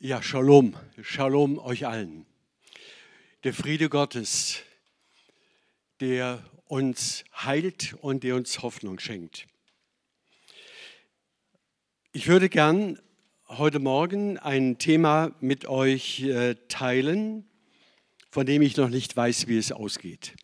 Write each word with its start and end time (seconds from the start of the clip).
Ja, 0.00 0.22
Shalom, 0.22 0.76
Shalom 1.02 1.58
euch 1.58 1.88
allen. 1.88 2.24
Der 3.42 3.52
Friede 3.52 3.88
Gottes, 3.88 4.60
der 5.98 6.40
uns 6.66 7.24
heilt 7.34 7.94
und 7.94 8.22
der 8.22 8.36
uns 8.36 8.62
Hoffnung 8.62 9.00
schenkt. 9.00 9.48
Ich 12.12 12.28
würde 12.28 12.48
gern 12.48 13.00
heute 13.48 13.80
Morgen 13.80 14.38
ein 14.38 14.78
Thema 14.78 15.34
mit 15.40 15.66
euch 15.66 16.20
äh, 16.20 16.54
teilen, 16.68 17.44
von 18.30 18.46
dem 18.46 18.62
ich 18.62 18.76
noch 18.76 18.90
nicht 18.90 19.16
weiß, 19.16 19.48
wie 19.48 19.58
es 19.58 19.72
ausgeht. 19.72 20.36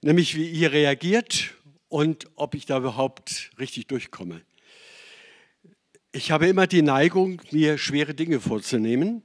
Nämlich 0.00 0.34
wie 0.34 0.50
ihr 0.50 0.72
reagiert 0.72 1.54
und 1.88 2.26
ob 2.34 2.56
ich 2.56 2.66
da 2.66 2.78
überhaupt 2.78 3.52
richtig 3.60 3.86
durchkomme. 3.86 4.42
Ich 6.16 6.30
habe 6.30 6.46
immer 6.46 6.66
die 6.66 6.80
Neigung, 6.80 7.42
mir 7.50 7.76
schwere 7.76 8.14
Dinge 8.14 8.40
vorzunehmen 8.40 9.22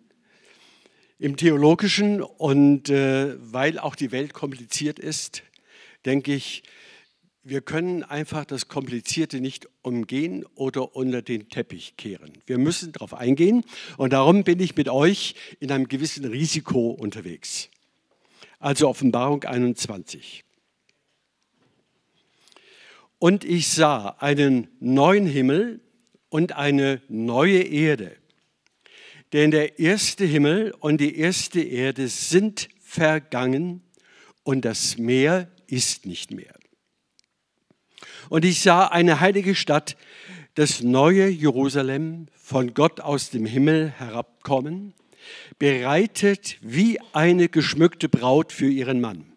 im 1.19 1.37
theologischen 1.37 2.21
und 2.21 2.89
äh, 2.89 3.37
weil 3.39 3.79
auch 3.79 3.95
die 3.95 4.11
Welt 4.11 4.33
kompliziert 4.33 4.99
ist, 4.99 5.41
denke 6.05 6.33
ich, 6.33 6.63
wir 7.43 7.61
können 7.61 8.03
einfach 8.03 8.43
das 8.43 8.67
Komplizierte 8.67 9.39
nicht 9.39 9.69
umgehen 9.83 10.45
oder 10.55 10.93
unter 10.93 11.21
den 11.21 11.47
Teppich 11.47 11.95
kehren. 11.95 12.33
Wir 12.45 12.57
müssen 12.57 12.91
darauf 12.91 13.13
eingehen 13.13 13.63
und 13.95 14.11
darum 14.11 14.43
bin 14.43 14.59
ich 14.59 14.75
mit 14.75 14.89
euch 14.89 15.35
in 15.61 15.71
einem 15.71 15.87
gewissen 15.87 16.25
Risiko 16.25 16.89
unterwegs. 16.89 17.69
Also 18.59 18.89
Offenbarung 18.89 19.45
21. 19.45 20.43
Und 23.17 23.45
ich 23.45 23.69
sah 23.69 24.17
einen 24.19 24.67
neuen 24.81 25.25
Himmel 25.25 25.79
und 26.31 26.53
eine 26.53 27.01
neue 27.09 27.61
Erde. 27.61 28.15
Denn 29.33 29.51
der 29.51 29.79
erste 29.79 30.25
Himmel 30.25 30.73
und 30.79 30.99
die 30.99 31.17
erste 31.17 31.61
Erde 31.61 32.07
sind 32.07 32.69
vergangen 32.81 33.83
und 34.43 34.63
das 34.63 34.97
Meer 34.97 35.51
ist 35.67 36.05
nicht 36.05 36.31
mehr. 36.31 36.55
Und 38.29 38.45
ich 38.45 38.61
sah 38.61 38.87
eine 38.87 39.19
heilige 39.19 39.55
Stadt, 39.55 39.97
das 40.55 40.81
neue 40.81 41.27
Jerusalem, 41.27 42.27
von 42.33 42.73
Gott 42.73 43.01
aus 43.01 43.29
dem 43.29 43.45
Himmel 43.45 43.89
herabkommen, 43.91 44.93
bereitet 45.59 46.57
wie 46.61 46.99
eine 47.13 47.49
geschmückte 47.49 48.09
Braut 48.09 48.53
für 48.53 48.69
ihren 48.69 49.01
Mann. 49.01 49.33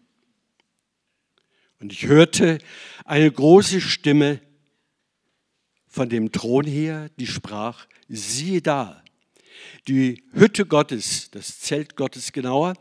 Und 1.81 1.91
ich 1.91 2.07
hörte 2.07 2.57
eine 3.03 3.29
große 3.29 3.81
Stimme 3.81 4.39
von 5.95 6.09
dem 6.09 6.33
Thron 6.33 6.65
her, 6.65 7.09
die 7.17 7.25
sprach, 7.25 7.87
siehe 8.09 8.61
da, 8.61 9.01
die 9.87 10.23
Hütte 10.33 10.65
Gottes, 10.65 11.31
das 11.31 11.61
Zelt 11.61 11.95
Gottes 11.95 12.33
genauer, 12.33 12.73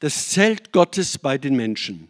das 0.00 0.28
Zelt 0.28 0.70
Gottes 0.70 1.16
bei 1.16 1.38
den 1.38 1.56
Menschen. 1.56 2.08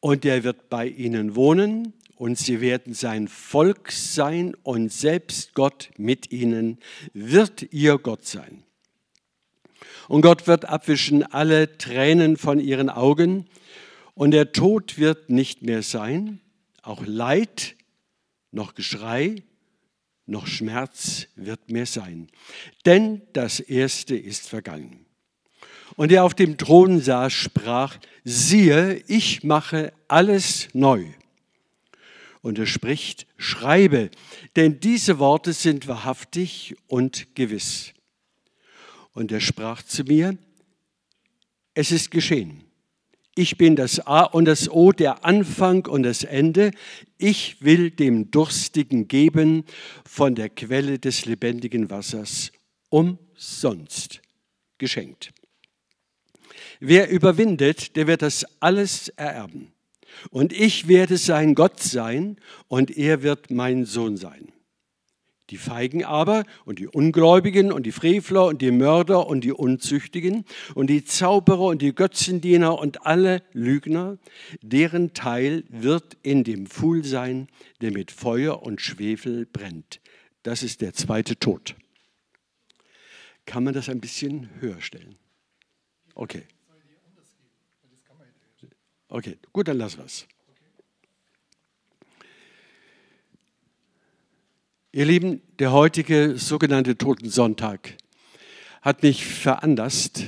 Und 0.00 0.24
er 0.24 0.42
wird 0.42 0.68
bei 0.70 0.88
ihnen 0.88 1.36
wohnen 1.36 1.92
und 2.16 2.36
sie 2.36 2.60
werden 2.60 2.94
sein 2.94 3.28
Volk 3.28 3.92
sein 3.92 4.56
und 4.64 4.92
selbst 4.92 5.54
Gott 5.54 5.90
mit 5.96 6.32
ihnen 6.32 6.78
wird 7.12 7.72
ihr 7.72 7.98
Gott 7.98 8.26
sein. 8.26 8.64
Und 10.08 10.22
Gott 10.22 10.48
wird 10.48 10.64
abwischen 10.64 11.22
alle 11.22 11.78
Tränen 11.78 12.36
von 12.36 12.58
ihren 12.58 12.90
Augen 12.90 13.46
und 14.14 14.32
der 14.32 14.50
Tod 14.50 14.98
wird 14.98 15.30
nicht 15.30 15.62
mehr 15.62 15.84
sein, 15.84 16.40
auch 16.82 17.06
Leid 17.06 17.76
noch 18.54 18.74
Geschrei, 18.74 19.42
noch 20.26 20.46
Schmerz 20.46 21.26
wird 21.36 21.70
mehr 21.70 21.86
sein. 21.86 22.28
Denn 22.86 23.22
das 23.32 23.60
Erste 23.60 24.16
ist 24.16 24.48
vergangen. 24.48 25.04
Und 25.96 26.10
er 26.10 26.24
auf 26.24 26.34
dem 26.34 26.56
Thron 26.56 27.00
saß, 27.00 27.32
sprach, 27.32 27.98
siehe, 28.24 29.02
ich 29.06 29.44
mache 29.44 29.92
alles 30.08 30.68
neu. 30.72 31.06
Und 32.40 32.58
er 32.58 32.66
spricht, 32.66 33.26
schreibe, 33.36 34.10
denn 34.56 34.80
diese 34.80 35.18
Worte 35.18 35.52
sind 35.52 35.86
wahrhaftig 35.86 36.76
und 36.86 37.34
gewiss. 37.34 37.92
Und 39.12 39.30
er 39.30 39.40
sprach 39.40 39.82
zu 39.82 40.04
mir, 40.04 40.36
es 41.74 41.90
ist 41.90 42.10
geschehen. 42.10 42.63
Ich 43.36 43.58
bin 43.58 43.74
das 43.74 44.06
A 44.06 44.22
und 44.22 44.44
das 44.44 44.70
O, 44.70 44.92
der 44.92 45.24
Anfang 45.24 45.86
und 45.86 46.04
das 46.04 46.22
Ende. 46.22 46.70
Ich 47.18 47.62
will 47.62 47.90
dem 47.90 48.30
Durstigen 48.30 49.08
geben 49.08 49.64
von 50.08 50.36
der 50.36 50.48
Quelle 50.48 51.00
des 51.00 51.24
lebendigen 51.24 51.90
Wassers 51.90 52.52
umsonst 52.90 54.20
geschenkt. 54.78 55.32
Wer 56.78 57.10
überwindet, 57.10 57.96
der 57.96 58.06
wird 58.06 58.22
das 58.22 58.46
alles 58.60 59.08
ererben. 59.08 59.72
Und 60.30 60.52
ich 60.52 60.86
werde 60.86 61.18
sein 61.18 61.54
Gott 61.54 61.80
sein 61.80 62.36
und 62.68 62.96
er 62.96 63.22
wird 63.22 63.50
mein 63.50 63.84
Sohn 63.84 64.16
sein. 64.16 64.53
Die 65.50 65.58
Feigen 65.58 66.04
aber 66.04 66.44
und 66.64 66.78
die 66.78 66.88
Ungläubigen 66.88 67.70
und 67.70 67.84
die 67.84 67.92
Frevler 67.92 68.46
und 68.46 68.62
die 68.62 68.70
Mörder 68.70 69.26
und 69.26 69.42
die 69.42 69.52
Unzüchtigen 69.52 70.44
und 70.74 70.88
die 70.88 71.04
Zauberer 71.04 71.66
und 71.66 71.82
die 71.82 71.94
Götzendiener 71.94 72.78
und 72.78 73.06
alle 73.06 73.42
Lügner, 73.52 74.18
deren 74.62 75.12
Teil 75.12 75.64
wird 75.68 76.16
in 76.22 76.44
dem 76.44 76.66
Pfuhl 76.66 77.04
sein, 77.04 77.48
der 77.82 77.92
mit 77.92 78.10
Feuer 78.10 78.62
und 78.62 78.80
Schwefel 78.80 79.44
brennt. 79.44 80.00
Das 80.42 80.62
ist 80.62 80.80
der 80.80 80.94
zweite 80.94 81.38
Tod. 81.38 81.76
Kann 83.44 83.64
man 83.64 83.74
das 83.74 83.90
ein 83.90 84.00
bisschen 84.00 84.48
höher 84.60 84.80
stellen? 84.80 85.16
Okay. 86.14 86.44
Okay, 89.08 89.38
gut, 89.52 89.68
dann 89.68 89.78
lass 89.78 89.98
was. 89.98 90.26
Ihr 94.94 95.06
Lieben, 95.06 95.42
der 95.58 95.72
heutige 95.72 96.38
sogenannte 96.38 96.96
Totensonntag 96.96 97.96
hat 98.80 99.02
mich 99.02 99.26
veranlasst, 99.26 100.22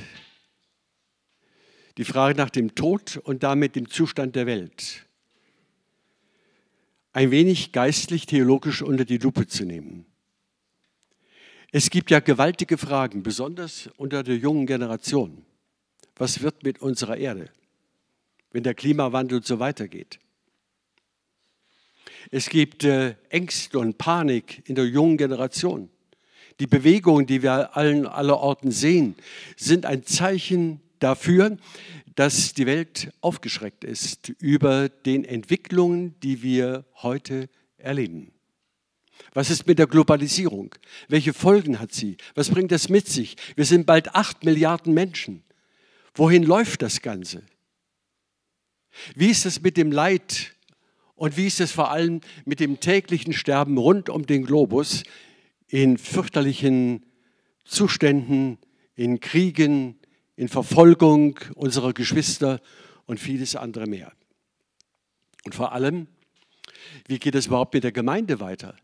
die 1.95 2.03
Frage 2.03 2.37
nach 2.37 2.49
dem 2.49 2.75
Tod 2.75 3.15
und 3.15 3.43
damit 3.43 3.77
dem 3.77 3.89
Zustand 3.89 4.35
der 4.35 4.45
Welt 4.45 5.05
ein 7.13 7.31
wenig 7.31 7.71
geistlich-theologisch 7.71 8.81
unter 8.81 9.05
die 9.05 9.19
Lupe 9.19 9.47
zu 9.47 9.63
nehmen. 9.63 10.05
Es 11.71 11.89
gibt 11.89 12.11
ja 12.11 12.19
gewaltige 12.19 12.77
Fragen, 12.77 13.23
besonders 13.23 13.89
unter 13.95 14.21
der 14.21 14.35
jungen 14.35 14.65
Generation. 14.65 15.45
Was 16.17 16.41
wird 16.41 16.63
mit 16.63 16.81
unserer 16.81 17.15
Erde, 17.15 17.49
wenn 18.51 18.63
der 18.63 18.73
Klimawandel 18.73 19.41
so 19.45 19.59
weitergeht? 19.59 20.19
Es 22.31 22.49
gibt 22.49 22.83
äh, 22.83 23.15
Ängste 23.29 23.79
und 23.79 23.97
Panik 23.97 24.63
in 24.67 24.75
der 24.75 24.85
jungen 24.85 25.17
Generation. 25.17 25.89
Die 26.59 26.67
Bewegungen, 26.67 27.25
die 27.25 27.43
wir 27.43 27.77
allen 27.77 28.05
allerorten 28.05 28.71
sehen, 28.71 29.15
sind 29.55 29.85
ein 29.85 30.05
Zeichen 30.05 30.81
dafür, 30.99 31.57
dass 32.15 32.53
die 32.53 32.65
Welt 32.65 33.11
aufgeschreckt 33.21 33.83
ist 33.83 34.29
über 34.39 34.89
den 34.89 35.23
Entwicklungen, 35.23 36.19
die 36.21 36.41
wir 36.41 36.85
heute 36.95 37.47
erleben. 37.77 38.31
Was 39.33 39.49
ist 39.51 39.67
mit 39.67 39.77
der 39.79 39.87
Globalisierung? 39.87 40.73
Welche 41.07 41.33
Folgen 41.33 41.79
hat 41.79 41.93
sie? 41.93 42.17
Was 42.33 42.49
bringt 42.49 42.71
das 42.71 42.89
mit 42.89 43.07
sich? 43.07 43.35
Wir 43.55 43.65
sind 43.65 43.85
bald 43.85 44.15
acht 44.15 44.43
Milliarden 44.43 44.93
Menschen. 44.93 45.43
Wohin 46.15 46.43
läuft 46.43 46.81
das 46.81 47.01
Ganze? 47.01 47.43
Wie 49.15 49.29
ist 49.29 49.45
es 49.45 49.61
mit 49.61 49.77
dem 49.77 49.91
Leid 49.91 50.56
und 51.17 51.35
wie 51.35 51.47
ist 51.47 51.59
es 51.59 51.71
vor 51.71 51.91
allem 51.91 52.21
mit 52.45 52.59
dem 52.59 52.79
täglichen 52.79 53.33
Sterben 53.33 53.77
rund 53.77 54.07
um 54.07 54.25
den 54.25 54.45
Globus 54.45 55.03
in 55.67 55.97
fürchterlichen 55.97 57.05
Zuständen, 57.65 58.59
in 58.95 59.19
Kriegen, 59.19 59.99
in 60.35 60.47
Verfolgung 60.47 61.39
unserer 61.55 61.93
Geschwister 61.93 62.61
und 63.05 63.19
vieles 63.19 63.55
andere 63.55 63.87
mehr. 63.87 64.13
Und 65.43 65.55
vor 65.55 65.71
allem, 65.71 66.07
wie 67.07 67.19
geht 67.19 67.35
es 67.35 67.47
überhaupt 67.47 67.73
mit 67.73 67.83
der 67.83 67.91
Gemeinde 67.91 68.39
weiter? 68.39 68.75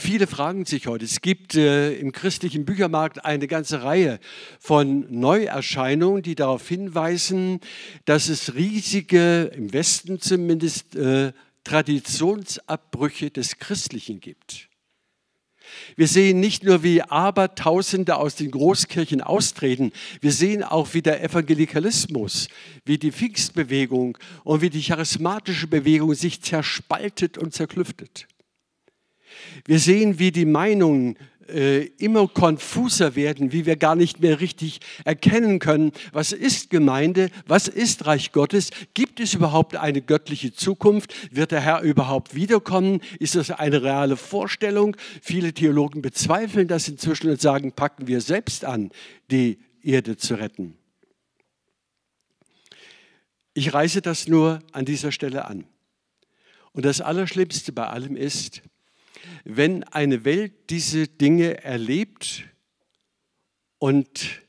Viele 0.00 0.28
fragen 0.28 0.64
sich 0.64 0.86
heute. 0.86 1.04
Es 1.04 1.20
gibt 1.22 1.56
äh, 1.56 1.92
im 1.94 2.12
christlichen 2.12 2.64
Büchermarkt 2.64 3.24
eine 3.24 3.48
ganze 3.48 3.82
Reihe 3.82 4.20
von 4.60 5.06
Neuerscheinungen, 5.10 6.22
die 6.22 6.36
darauf 6.36 6.68
hinweisen, 6.68 7.58
dass 8.04 8.28
es 8.28 8.54
riesige, 8.54 9.50
im 9.56 9.72
Westen 9.72 10.20
zumindest, 10.20 10.94
äh, 10.94 11.32
Traditionsabbrüche 11.64 13.32
des 13.32 13.58
Christlichen 13.58 14.20
gibt. 14.20 14.68
Wir 15.96 16.06
sehen 16.06 16.38
nicht 16.38 16.62
nur, 16.62 16.84
wie 16.84 17.02
Abertausende 17.02 18.18
aus 18.18 18.36
den 18.36 18.52
Großkirchen 18.52 19.20
austreten, 19.20 19.90
wir 20.20 20.32
sehen 20.32 20.62
auch, 20.62 20.94
wie 20.94 21.02
der 21.02 21.24
Evangelikalismus, 21.24 22.46
wie 22.84 22.98
die 22.98 23.10
Pfingstbewegung 23.10 24.16
und 24.44 24.60
wie 24.60 24.70
die 24.70 24.80
charismatische 24.80 25.66
Bewegung 25.66 26.14
sich 26.14 26.40
zerspaltet 26.40 27.36
und 27.36 27.52
zerklüftet. 27.52 28.28
Wir 29.66 29.78
sehen, 29.78 30.18
wie 30.18 30.32
die 30.32 30.44
Meinungen 30.44 31.16
äh, 31.48 31.86
immer 31.98 32.28
konfuser 32.28 33.16
werden, 33.16 33.52
wie 33.52 33.66
wir 33.66 33.76
gar 33.76 33.96
nicht 33.96 34.20
mehr 34.20 34.40
richtig 34.40 34.80
erkennen 35.04 35.58
können, 35.58 35.92
was 36.12 36.32
ist 36.32 36.70
Gemeinde, 36.70 37.30
was 37.46 37.68
ist 37.68 38.06
Reich 38.06 38.32
Gottes, 38.32 38.70
gibt 38.94 39.18
es 39.20 39.34
überhaupt 39.34 39.76
eine 39.76 40.02
göttliche 40.02 40.52
Zukunft, 40.52 41.14
wird 41.34 41.52
der 41.52 41.60
Herr 41.60 41.80
überhaupt 41.80 42.34
wiederkommen, 42.34 43.00
ist 43.18 43.34
das 43.34 43.50
eine 43.50 43.82
reale 43.82 44.16
Vorstellung? 44.16 44.96
Viele 45.22 45.52
Theologen 45.52 46.02
bezweifeln 46.02 46.68
das 46.68 46.88
inzwischen 46.88 47.30
und 47.30 47.40
sagen, 47.40 47.72
packen 47.72 48.06
wir 48.06 48.20
selbst 48.20 48.64
an, 48.64 48.90
die 49.30 49.58
Erde 49.82 50.16
zu 50.16 50.34
retten. 50.34 50.76
Ich 53.54 53.72
reiße 53.72 54.02
das 54.02 54.28
nur 54.28 54.60
an 54.72 54.84
dieser 54.84 55.12
Stelle 55.12 55.46
an. 55.46 55.64
Und 56.72 56.84
das 56.84 57.00
Allerschlimmste 57.00 57.72
bei 57.72 57.86
allem 57.86 58.14
ist, 58.14 58.62
wenn 59.44 59.84
eine 59.84 60.24
Welt 60.24 60.70
diese 60.70 61.08
Dinge 61.08 61.62
erlebt 61.62 62.44
und 63.78 64.42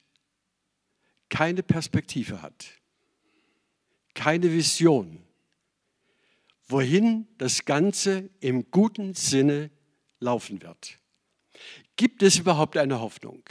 keine 1.30 1.64
Perspektive 1.64 2.42
hat, 2.42 2.66
keine 4.14 4.52
Vision, 4.52 5.24
wohin 6.68 7.28
das 7.38 7.66
Ganze 7.66 8.30
im 8.40 8.70
guten 8.72 9.14
Sinne 9.14 9.72
laufen 10.20 10.62
wird. 10.62 10.98
Gibt 11.96 12.24
es 12.24 12.38
überhaupt 12.38 12.78
eine 12.78 13.00
Hoffnung? 13.00 13.44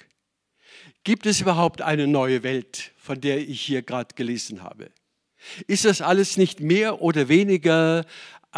Gibt 1.05 1.27
es 1.27 1.41
überhaupt 1.41 1.83
eine 1.83 2.07
neue 2.07 2.43
Welt, 2.43 2.93
von 2.97 3.21
der 3.21 3.39
ich 3.39 3.61
hier 3.61 3.83
gerade 3.83 4.15
gelesen 4.15 4.63
habe? 4.63 4.91
Ist 5.67 5.85
das 5.85 6.01
alles 6.01 6.37
nicht 6.37 6.61
mehr 6.61 7.01
oder 7.01 7.29
weniger 7.29 8.05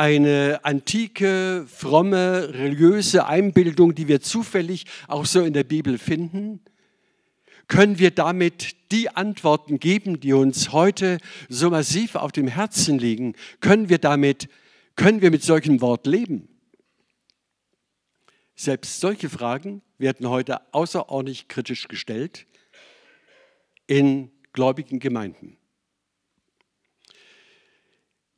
eine 0.01 0.61
antike, 0.63 1.67
fromme, 1.69 2.55
religiöse 2.55 3.27
Einbildung, 3.27 3.95
die 3.95 4.09
wir 4.09 4.23
zufällig 4.23 4.87
auch 5.09 5.27
so 5.27 5.43
in 5.43 5.53
der 5.53 5.65
Bibel 5.65 5.99
finden? 5.99 6.61
Können 7.69 7.99
wir 7.99 8.11
damit 8.11 8.77
die 8.93 9.11
Antworten 9.11 9.79
geben, 9.79 10.19
die 10.19 10.33
uns 10.33 10.73
heute 10.73 11.19
so 11.51 11.69
massiv 11.69 12.15
auf 12.15 12.33
dem 12.33 12.49
Herzen 12.49 12.99
liegen? 12.99 13.35
Können 13.61 13.91
wir 13.91 13.99
damit, 13.99 14.49
können 14.97 15.21
wir 15.21 15.31
mit 15.31 15.43
solchem 15.43 15.83
Wort 15.83 16.07
leben? 16.07 16.49
Selbst 18.57 19.01
solche 19.01 19.29
Fragen 19.29 19.83
werden 19.99 20.31
heute 20.31 20.73
außerordentlich 20.73 21.47
kritisch 21.47 21.89
gestellt 21.89 22.47
in 23.87 24.31
gläubigen 24.55 24.99
Gemeinden. 24.99 25.60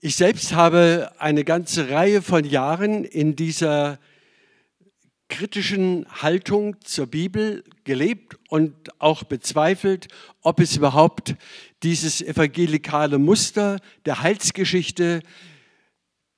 Ich 0.04 0.16
selbst 0.16 0.52
habe 0.52 1.12
eine 1.18 1.44
ganze 1.44 1.90
Reihe 1.90 2.22
von 2.22 2.42
Jahren 2.44 3.04
in 3.04 3.36
dieser 3.36 4.00
kritischen 5.28 6.06
Haltung 6.20 6.74
zur 6.80 7.06
Bibel 7.06 7.62
gelebt 7.84 8.36
und 8.48 8.74
auch 9.00 9.22
bezweifelt, 9.22 10.08
ob 10.40 10.58
es 10.58 10.76
überhaupt 10.76 11.36
dieses 11.84 12.20
evangelikale 12.20 13.18
Muster 13.18 13.78
der 14.04 14.22
Heilsgeschichte, 14.22 15.22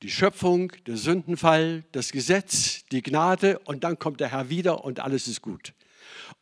die 0.03 0.11
Schöpfung, 0.11 0.71
der 0.87 0.99
Sündenfall, 0.99 1.85
das 1.93 2.13
Gesetz, 2.13 2.85
die 2.93 3.01
Gnade 3.01 3.61
und 3.61 3.83
dann 3.83 3.99
kommt 3.99 4.21
der 4.21 4.31
Herr 4.31 4.51
wieder 4.51 4.85
und 4.85 5.01
alles 5.01 5.27
ist 5.27 5.41
gut. 5.41 5.73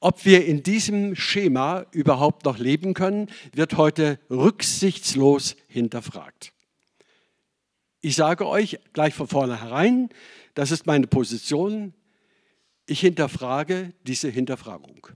Ob 0.00 0.24
wir 0.24 0.44
in 0.44 0.64
diesem 0.64 1.14
Schema 1.14 1.86
überhaupt 1.92 2.46
noch 2.46 2.58
leben 2.58 2.94
können, 2.94 3.30
wird 3.52 3.76
heute 3.76 4.18
rücksichtslos 4.28 5.54
hinterfragt. 5.68 6.52
Ich 8.04 8.16
sage 8.16 8.48
euch 8.48 8.80
gleich 8.92 9.14
von 9.14 9.28
vornherein, 9.28 10.08
das 10.54 10.72
ist 10.72 10.86
meine 10.86 11.06
Position, 11.06 11.94
ich 12.84 13.00
hinterfrage 13.00 13.94
diese 14.02 14.28
Hinterfragung. 14.28 15.06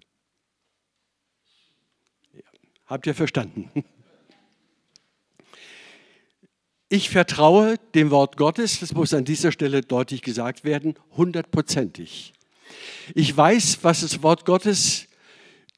Ja, 2.32 2.42
habt 2.86 3.08
ihr 3.08 3.14
verstanden? 3.14 3.70
Ich 6.88 7.10
vertraue 7.10 7.78
dem 7.96 8.12
Wort 8.12 8.36
Gottes, 8.36 8.78
das 8.78 8.94
muss 8.94 9.12
an 9.12 9.24
dieser 9.24 9.50
Stelle 9.50 9.80
deutlich 9.80 10.22
gesagt 10.22 10.62
werden, 10.62 10.94
hundertprozentig. 11.16 12.32
Ich 13.16 13.36
weiß, 13.36 13.80
was 13.82 14.02
das 14.02 14.22
Wort 14.22 14.44
Gottes 14.44 15.08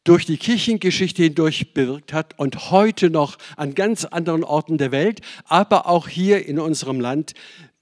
durch 0.09 0.25
die 0.25 0.39
Kirchengeschichte 0.39 1.23
hindurch 1.25 1.75
bewirkt 1.75 2.15
hat 2.15 2.39
und 2.39 2.71
heute 2.71 3.11
noch 3.11 3.37
an 3.59 3.75
ganz 3.75 4.07
anderen 4.07 4.43
Orten 4.43 4.79
der 4.79 4.91
Welt, 4.91 5.21
aber 5.45 5.87
auch 5.87 6.09
hier 6.09 6.47
in 6.47 6.59
unserem 6.59 6.99
Land 6.99 7.35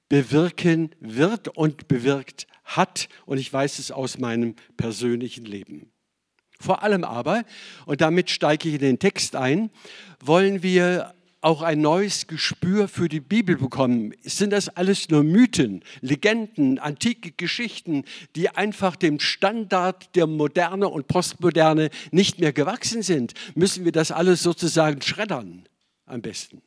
bewirken 0.08 0.90
wird 0.98 1.46
und 1.46 1.86
bewirkt 1.86 2.48
hat. 2.64 3.08
Und 3.26 3.38
ich 3.38 3.52
weiß 3.52 3.78
es 3.78 3.92
aus 3.92 4.18
meinem 4.18 4.56
persönlichen 4.76 5.44
Leben. 5.44 5.92
Vor 6.58 6.82
allem 6.82 7.04
aber, 7.04 7.44
und 7.84 8.00
damit 8.00 8.28
steige 8.28 8.70
ich 8.70 8.74
in 8.74 8.80
den 8.80 8.98
Text 8.98 9.36
ein, 9.36 9.70
wollen 10.18 10.64
wir 10.64 11.14
auch 11.46 11.62
ein 11.62 11.80
neues 11.80 12.26
Gespür 12.26 12.88
für 12.88 13.08
die 13.08 13.20
Bibel 13.20 13.56
bekommen. 13.56 14.12
Sind 14.24 14.50
das 14.50 14.68
alles 14.68 15.10
nur 15.10 15.22
Mythen, 15.22 15.84
Legenden, 16.00 16.80
antike 16.80 17.30
Geschichten, 17.30 18.02
die 18.34 18.50
einfach 18.50 18.96
dem 18.96 19.20
Standard 19.20 20.16
der 20.16 20.26
Moderne 20.26 20.88
und 20.88 21.06
Postmoderne 21.06 21.90
nicht 22.10 22.40
mehr 22.40 22.52
gewachsen 22.52 23.02
sind? 23.02 23.34
Müssen 23.54 23.84
wir 23.84 23.92
das 23.92 24.10
alles 24.10 24.42
sozusagen 24.42 25.00
schreddern 25.02 25.68
am 26.04 26.20
besten? 26.20 26.62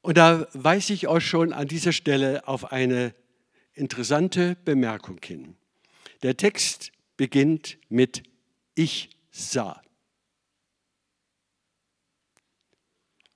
Und 0.00 0.16
da 0.16 0.46
weise 0.52 0.92
ich 0.92 1.08
euch 1.08 1.26
schon 1.26 1.52
an 1.52 1.66
dieser 1.66 1.90
Stelle 1.90 2.46
auf 2.46 2.70
eine 2.70 3.16
interessante 3.74 4.56
Bemerkung 4.64 5.18
hin. 5.24 5.56
Der 6.22 6.36
Text 6.36 6.92
beginnt 7.16 7.78
mit 7.88 8.22
Ich 8.76 9.10
sah. 9.32 9.82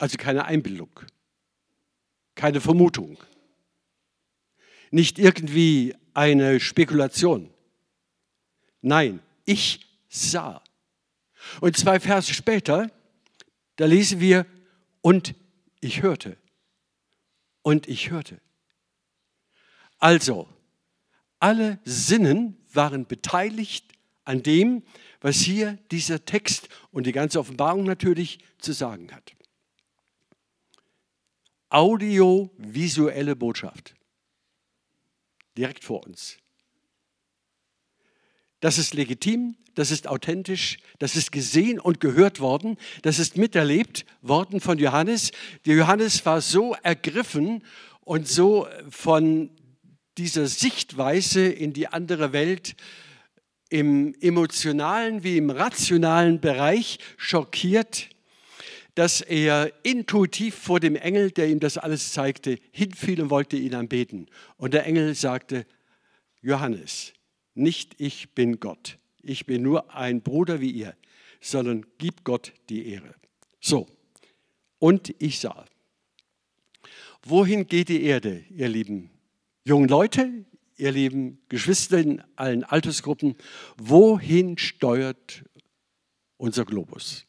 Also 0.00 0.16
keine 0.16 0.46
Einbildung, 0.46 0.88
keine 2.34 2.62
Vermutung, 2.62 3.18
nicht 4.90 5.18
irgendwie 5.18 5.94
eine 6.14 6.58
Spekulation. 6.58 7.52
Nein, 8.80 9.20
ich 9.44 9.86
sah. 10.08 10.62
Und 11.60 11.76
zwei 11.76 12.00
Verse 12.00 12.32
später, 12.32 12.90
da 13.76 13.84
lesen 13.84 14.20
wir, 14.20 14.46
und 15.02 15.34
ich 15.80 16.00
hörte. 16.00 16.38
Und 17.60 17.86
ich 17.86 18.10
hörte. 18.10 18.40
Also, 19.98 20.48
alle 21.40 21.78
Sinnen 21.84 22.56
waren 22.72 23.04
beteiligt 23.04 23.84
an 24.24 24.42
dem, 24.42 24.82
was 25.20 25.36
hier 25.36 25.76
dieser 25.90 26.24
Text 26.24 26.70
und 26.90 27.06
die 27.06 27.12
ganze 27.12 27.38
Offenbarung 27.38 27.84
natürlich 27.84 28.38
zu 28.60 28.72
sagen 28.72 29.12
hat 29.12 29.34
audiovisuelle 31.70 33.36
Botschaft. 33.36 33.94
Direkt 35.56 35.84
vor 35.84 36.06
uns. 36.06 36.36
Das 38.60 38.76
ist 38.76 38.92
legitim, 38.92 39.56
das 39.74 39.90
ist 39.90 40.06
authentisch, 40.06 40.78
das 40.98 41.16
ist 41.16 41.32
gesehen 41.32 41.80
und 41.80 42.00
gehört 42.00 42.40
worden, 42.40 42.76
das 43.02 43.18
ist 43.18 43.38
miterlebt 43.38 44.04
worden 44.20 44.60
von 44.60 44.78
Johannes. 44.78 45.32
Der 45.64 45.76
Johannes 45.76 46.26
war 46.26 46.42
so 46.42 46.76
ergriffen 46.82 47.64
und 48.00 48.28
so 48.28 48.68
von 48.90 49.50
dieser 50.18 50.46
Sichtweise 50.46 51.46
in 51.46 51.72
die 51.72 51.88
andere 51.88 52.32
Welt 52.32 52.74
im 53.70 54.14
emotionalen 54.20 55.22
wie 55.22 55.38
im 55.38 55.48
rationalen 55.48 56.40
Bereich 56.40 56.98
schockiert, 57.16 58.10
dass 58.94 59.20
er 59.20 59.72
intuitiv 59.82 60.54
vor 60.54 60.80
dem 60.80 60.96
Engel, 60.96 61.30
der 61.30 61.48
ihm 61.48 61.60
das 61.60 61.78
alles 61.78 62.12
zeigte, 62.12 62.58
hinfiel 62.72 63.22
und 63.22 63.30
wollte 63.30 63.56
ihn 63.56 63.74
anbeten. 63.74 64.26
Und 64.56 64.74
der 64.74 64.86
Engel 64.86 65.14
sagte, 65.14 65.66
Johannes, 66.42 67.12
nicht 67.54 67.94
ich 67.98 68.30
bin 68.34 68.60
Gott, 68.60 68.98
ich 69.22 69.46
bin 69.46 69.62
nur 69.62 69.94
ein 69.94 70.22
Bruder 70.22 70.60
wie 70.60 70.70
ihr, 70.70 70.96
sondern 71.40 71.86
gib 71.98 72.24
Gott 72.24 72.52
die 72.68 72.88
Ehre. 72.88 73.14
So, 73.60 73.86
und 74.78 75.14
ich 75.18 75.38
sah. 75.38 75.64
Wohin 77.22 77.66
geht 77.66 77.90
die 77.90 78.02
Erde, 78.02 78.44
ihr 78.50 78.68
lieben 78.68 79.10
jungen 79.64 79.88
Leute, 79.88 80.46
ihr 80.76 80.90
lieben 80.90 81.38
Geschwister 81.48 81.98
in 81.98 82.22
allen 82.36 82.64
Altersgruppen? 82.64 83.36
Wohin 83.76 84.56
steuert 84.56 85.44
unser 86.38 86.64
Globus? 86.64 87.26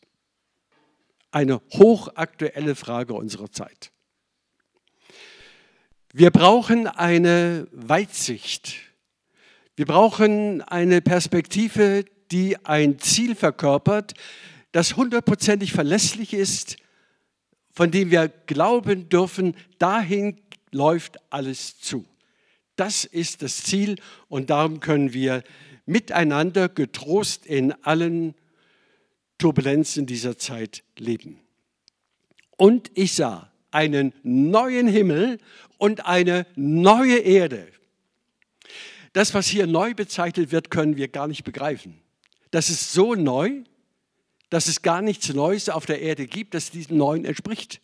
Eine 1.32 1.62
hochaktuelle 1.74 2.76
Frage 2.76 3.14
unserer 3.14 3.52
Zeit. 3.52 3.92
Wir 6.14 6.30
brauchen 6.30 6.88
eine 6.88 7.68
Weitsicht. 7.72 8.76
Wir 9.76 9.86
brauchen 9.86 10.62
eine 10.62 11.02
Perspektive, 11.02 12.04
die 12.32 12.58
ein 12.66 13.00
Ziel 13.00 13.36
verkörpert, 13.36 14.14
das 14.74 14.96
hundertprozentig 14.96 15.72
verlässlich 15.72 16.34
ist, 16.34 16.78
von 17.72 17.92
dem 17.92 18.12
wir 18.12 18.28
glauben 18.28 19.10
dürfen, 19.10 19.56
dahin 19.80 20.42
läuft 20.72 21.18
alles 21.32 21.80
zu. 21.80 22.06
Das 22.76 23.06
ist 23.06 23.42
das 23.42 23.64
Ziel 23.64 23.96
und 24.28 24.50
darum 24.50 24.80
können 24.80 25.14
wir 25.14 25.44
miteinander 25.86 26.70
getrost 26.70 27.46
in 27.46 27.74
allen 27.84 28.36
Turbulenzen 29.41 30.05
dieser 30.05 30.38
Zeit 30.38 30.83
leben. 30.98 31.39
Und 32.57 32.91
ich 32.93 33.13
sah 33.13 33.51
einen 33.71 34.13
neuen 34.21 34.88
Himmel 34.88 35.39
und 35.79 36.05
eine 36.05 36.45
neue 36.55 37.17
Erde. 37.17 37.67
Das, 39.13 39.33
was 39.33 39.48
hier 39.48 39.65
neu 39.65 39.95
bezeichnet 39.95 40.51
wird, 40.51 40.69
können 40.69 40.95
wir 40.95 41.07
gar 41.07 41.27
nicht 41.27 41.43
begreifen. 41.43 42.00
Das 42.51 42.69
ist 42.69 42.93
so 42.93 43.15
neu, 43.15 43.63
dass 44.51 44.67
es 44.67 44.83
gar 44.83 45.01
nichts 45.01 45.33
Neues 45.33 45.69
auf 45.69 45.88
der 45.88 46.01
Erde 46.01 46.27
gibt, 46.27 46.53
das 46.53 46.69
diesem 46.69 46.98
Neuen 46.98 47.25
entspricht. 47.25 47.81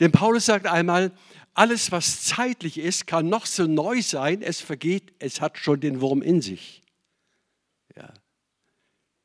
Denn 0.00 0.10
Paulus 0.10 0.46
sagt 0.46 0.66
einmal, 0.66 1.12
alles, 1.54 1.92
was 1.92 2.24
zeitlich 2.24 2.78
ist, 2.78 3.06
kann 3.06 3.28
noch 3.28 3.46
so 3.46 3.68
neu 3.68 4.02
sein, 4.02 4.42
es 4.42 4.60
vergeht, 4.60 5.12
es 5.20 5.40
hat 5.40 5.58
schon 5.58 5.78
den 5.78 6.00
Wurm 6.00 6.22
in 6.22 6.42
sich. 6.42 6.82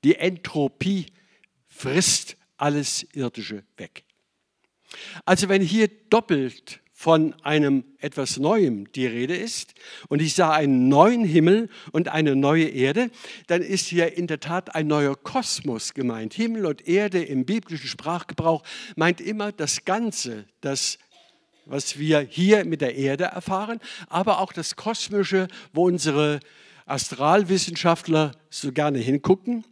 Die 0.04 0.16
Entropie 0.16 1.08
frisst 1.68 2.38
alles 2.58 3.04
Irdische 3.14 3.64
weg. 3.78 4.04
Also 5.26 5.50
wenn 5.50 5.62
hier 5.62 5.88
doppelt 6.10 6.82
von 6.94 7.36
einem 7.44 7.84
etwas 8.00 8.38
Neuem 8.38 8.92
die 8.94 9.06
Rede 9.06 9.36
ist 9.36 9.76
und 10.08 10.20
ich 10.20 10.34
sah 10.34 10.52
einen 10.54 10.90
neuen 10.90 11.24
Himmel 11.24 11.70
und 11.92 12.08
eine 12.08 12.36
neue 12.36 12.70
Erde, 12.70 13.12
dann 13.46 13.62
ist 13.62 13.86
hier 13.86 14.18
in 14.18 14.26
der 14.26 14.40
Tat 14.40 14.74
ein 14.74 14.88
neuer 14.88 15.16
Kosmos 15.16 15.94
gemeint. 15.94 16.34
Himmel 16.34 16.66
und 16.66 16.88
Erde 16.88 17.24
im 17.24 17.46
biblischen 17.46 17.88
Sprachgebrauch 17.88 18.64
meint 18.96 19.22
immer 19.22 19.52
das 19.52 19.86
Ganze, 19.86 20.46
das 20.62 20.98
was 21.70 22.00
wir 22.00 22.22
hier 22.22 22.64
mit 22.64 22.80
der 22.82 22.96
Erde 22.96 23.26
erfahren, 23.26 23.80
aber 24.08 24.40
auch 24.40 24.54
das 24.54 24.78
Kosmische, 24.78 25.50
wo 25.74 25.86
unsere 25.86 26.40
Astralwissenschaftler 26.86 28.32
so 28.50 28.72
gerne 28.72 29.00
hingucken 29.00 29.66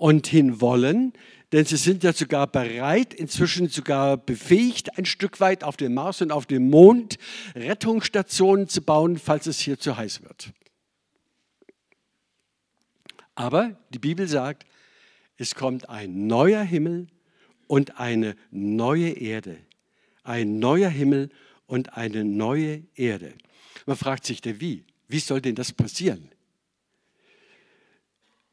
und 0.00 0.26
hinwollen, 0.26 1.12
denn 1.52 1.66
sie 1.66 1.76
sind 1.76 2.02
ja 2.02 2.14
sogar 2.14 2.46
bereit, 2.46 3.12
inzwischen 3.12 3.68
sogar 3.68 4.16
befähigt, 4.16 4.96
ein 4.96 5.04
Stück 5.04 5.40
weit 5.40 5.62
auf 5.62 5.76
dem 5.76 5.92
Mars 5.92 6.22
und 6.22 6.32
auf 6.32 6.46
dem 6.46 6.70
Mond 6.70 7.18
Rettungsstationen 7.54 8.66
zu 8.66 8.80
bauen, 8.80 9.18
falls 9.18 9.46
es 9.46 9.60
hier 9.60 9.78
zu 9.78 9.98
heiß 9.98 10.22
wird. 10.22 10.52
Aber 13.34 13.78
die 13.90 13.98
Bibel 13.98 14.26
sagt, 14.26 14.66
es 15.36 15.54
kommt 15.54 15.88
ein 15.90 16.26
neuer 16.26 16.62
Himmel 16.62 17.08
und 17.66 18.00
eine 18.00 18.36
neue 18.50 19.10
Erde. 19.10 19.58
Ein 20.22 20.60
neuer 20.60 20.88
Himmel 20.88 21.28
und 21.66 21.94
eine 21.96 22.24
neue 22.24 22.84
Erde. 22.94 23.34
Man 23.84 23.96
fragt 23.96 24.24
sich, 24.24 24.40
der 24.40 24.60
wie? 24.62 24.84
Wie 25.08 25.18
soll 25.18 25.42
denn 25.42 25.56
das 25.56 25.72
passieren? 25.72 26.30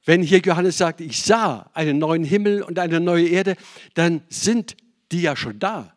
Wenn 0.07 0.23
hier 0.23 0.39
Johannes 0.39 0.77
sagt, 0.77 1.01
ich 1.01 1.21
sah 1.21 1.69
einen 1.73 1.99
neuen 1.99 2.23
Himmel 2.23 2.63
und 2.63 2.79
eine 2.79 3.01
neue 3.01 3.27
Erde, 3.27 3.57
dann 3.93 4.21
sind 4.29 4.77
die 5.11 5.21
ja 5.21 5.35
schon 5.35 5.59
da. 5.59 5.93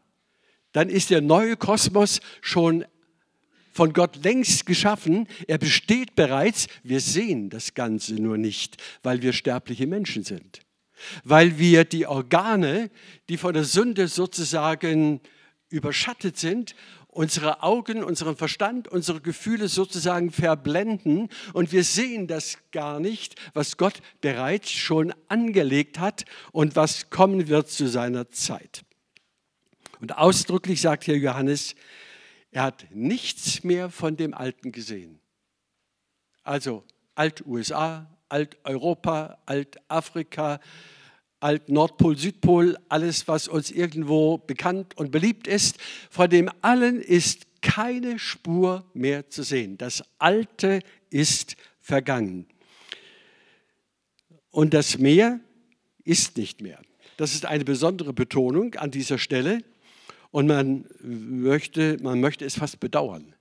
Dann 0.73 0.89
ist 0.89 1.11
der 1.11 1.21
neue 1.21 1.57
Kosmos 1.57 2.21
schon 2.41 2.85
von 3.73 3.93
Gott 3.93 4.17
längst 4.25 4.67
geschaffen. 4.67 5.29
Er 5.47 5.59
besteht 5.59 6.17
bereits. 6.17 6.67
Wir 6.83 6.99
sehen 6.99 7.51
das 7.51 7.75
Ganze 7.75 8.15
nur 8.15 8.37
nicht, 8.37 8.79
weil 9.05 9.23
wir 9.23 9.33
sterbliche 9.33 9.87
Menschen 9.87 10.25
sind. 10.25 10.59
Weil 11.23 11.61
wir 11.61 11.85
die 11.85 12.09
Organe, 12.09 12.91
die 13.29 13.37
von 13.37 13.55
der 13.55 13.65
Sünde 13.65 14.09
sozusagen 14.09 15.21
überschattet 15.69 16.37
sind 16.37 16.75
unsere 17.13 17.63
Augen, 17.63 18.05
unseren 18.05 18.37
Verstand, 18.37 18.89
unsere 18.89 19.21
Gefühle 19.21 19.69
sozusagen 19.69 20.31
verblenden 20.31 21.29
und 21.53 21.73
wir 21.73 21.85
sehen 21.85 22.27
das 22.27 22.59
gar 22.71 23.01
nicht, 23.01 23.35
was 23.53 23.77
Gott 23.77 24.01
bereits 24.21 24.71
schon 24.71 25.13
angelegt 25.29 25.99
hat 25.99 26.25
und 26.53 26.77
was 26.77 27.11
kommen 27.11 27.49
wird 27.49 27.69
zu 27.69 27.89
seiner 27.89 28.31
Zeit. 28.31 28.85
Und 30.01 30.17
ausdrücklich 30.17 30.81
sagt 30.81 31.05
hier 31.05 31.19
Johannes, 31.19 31.75
er 32.53 32.63
hat 32.65 32.87
nichts 32.91 33.65
mehr 33.65 33.91
von 33.91 34.17
dem 34.17 34.33
Alten 34.33 34.73
gesehen. 34.73 35.21
Also 36.43 36.85
Alt-USA, 37.15 38.07
Alt-Europa, 38.29 39.39
Alt-Afrika, 39.47 40.61
Alt-Nordpol, 41.41 42.17
Südpol, 42.17 42.79
alles, 42.89 43.27
was 43.27 43.49
uns 43.49 43.71
irgendwo 43.71 44.39
bekannt 44.39 44.97
und 44.97 45.11
beliebt 45.11 45.47
ist, 45.47 45.79
von 46.11 46.29
dem 46.29 46.51
allen 46.61 47.01
ist 47.01 47.47
keine 47.63 48.19
Spur 48.19 48.85
mehr 48.95 49.29
zu 49.29 49.43
sehen. 49.43 49.79
Das 49.79 50.05
Alte 50.19 50.81
ist 51.09 51.57
vergangen. 51.81 52.47
Und 54.51 54.75
das 54.75 54.99
Meer 54.99 55.41
ist 56.05 56.37
nicht 56.37 56.61
mehr. 56.61 56.81
Das 57.17 57.35
ist 57.35 57.47
eine 57.47 57.65
besondere 57.65 58.13
Betonung 58.13 58.75
an 58.75 58.91
dieser 58.91 59.19
Stelle 59.19 59.63
und 60.31 60.47
man 60.47 60.87
möchte, 61.03 61.99
man 62.03 62.21
möchte 62.21 62.45
es 62.45 62.57
fast 62.57 62.81
bedauern. 62.81 63.35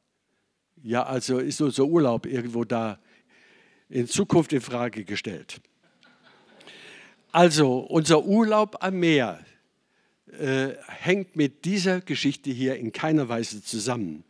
Ja, 0.81 1.03
also 1.03 1.39
ist 1.39 1.61
unser 1.61 1.85
Urlaub 1.85 2.25
irgendwo 2.25 2.63
da 2.63 2.99
in 3.89 4.07
Zukunft 4.07 4.53
in 4.53 4.61
Frage 4.61 5.03
gestellt. 5.03 5.61
Also 7.31 7.79
unser 7.79 8.25
Urlaub 8.25 8.77
am 8.83 8.99
Meer 8.99 9.43
äh, 10.31 10.69
hängt 10.87 11.35
mit 11.35 11.65
dieser 11.65 12.01
Geschichte 12.01 12.49
hier 12.49 12.75
in 12.77 12.91
keiner 12.91 13.29
Weise 13.29 13.63
zusammen. 13.63 14.23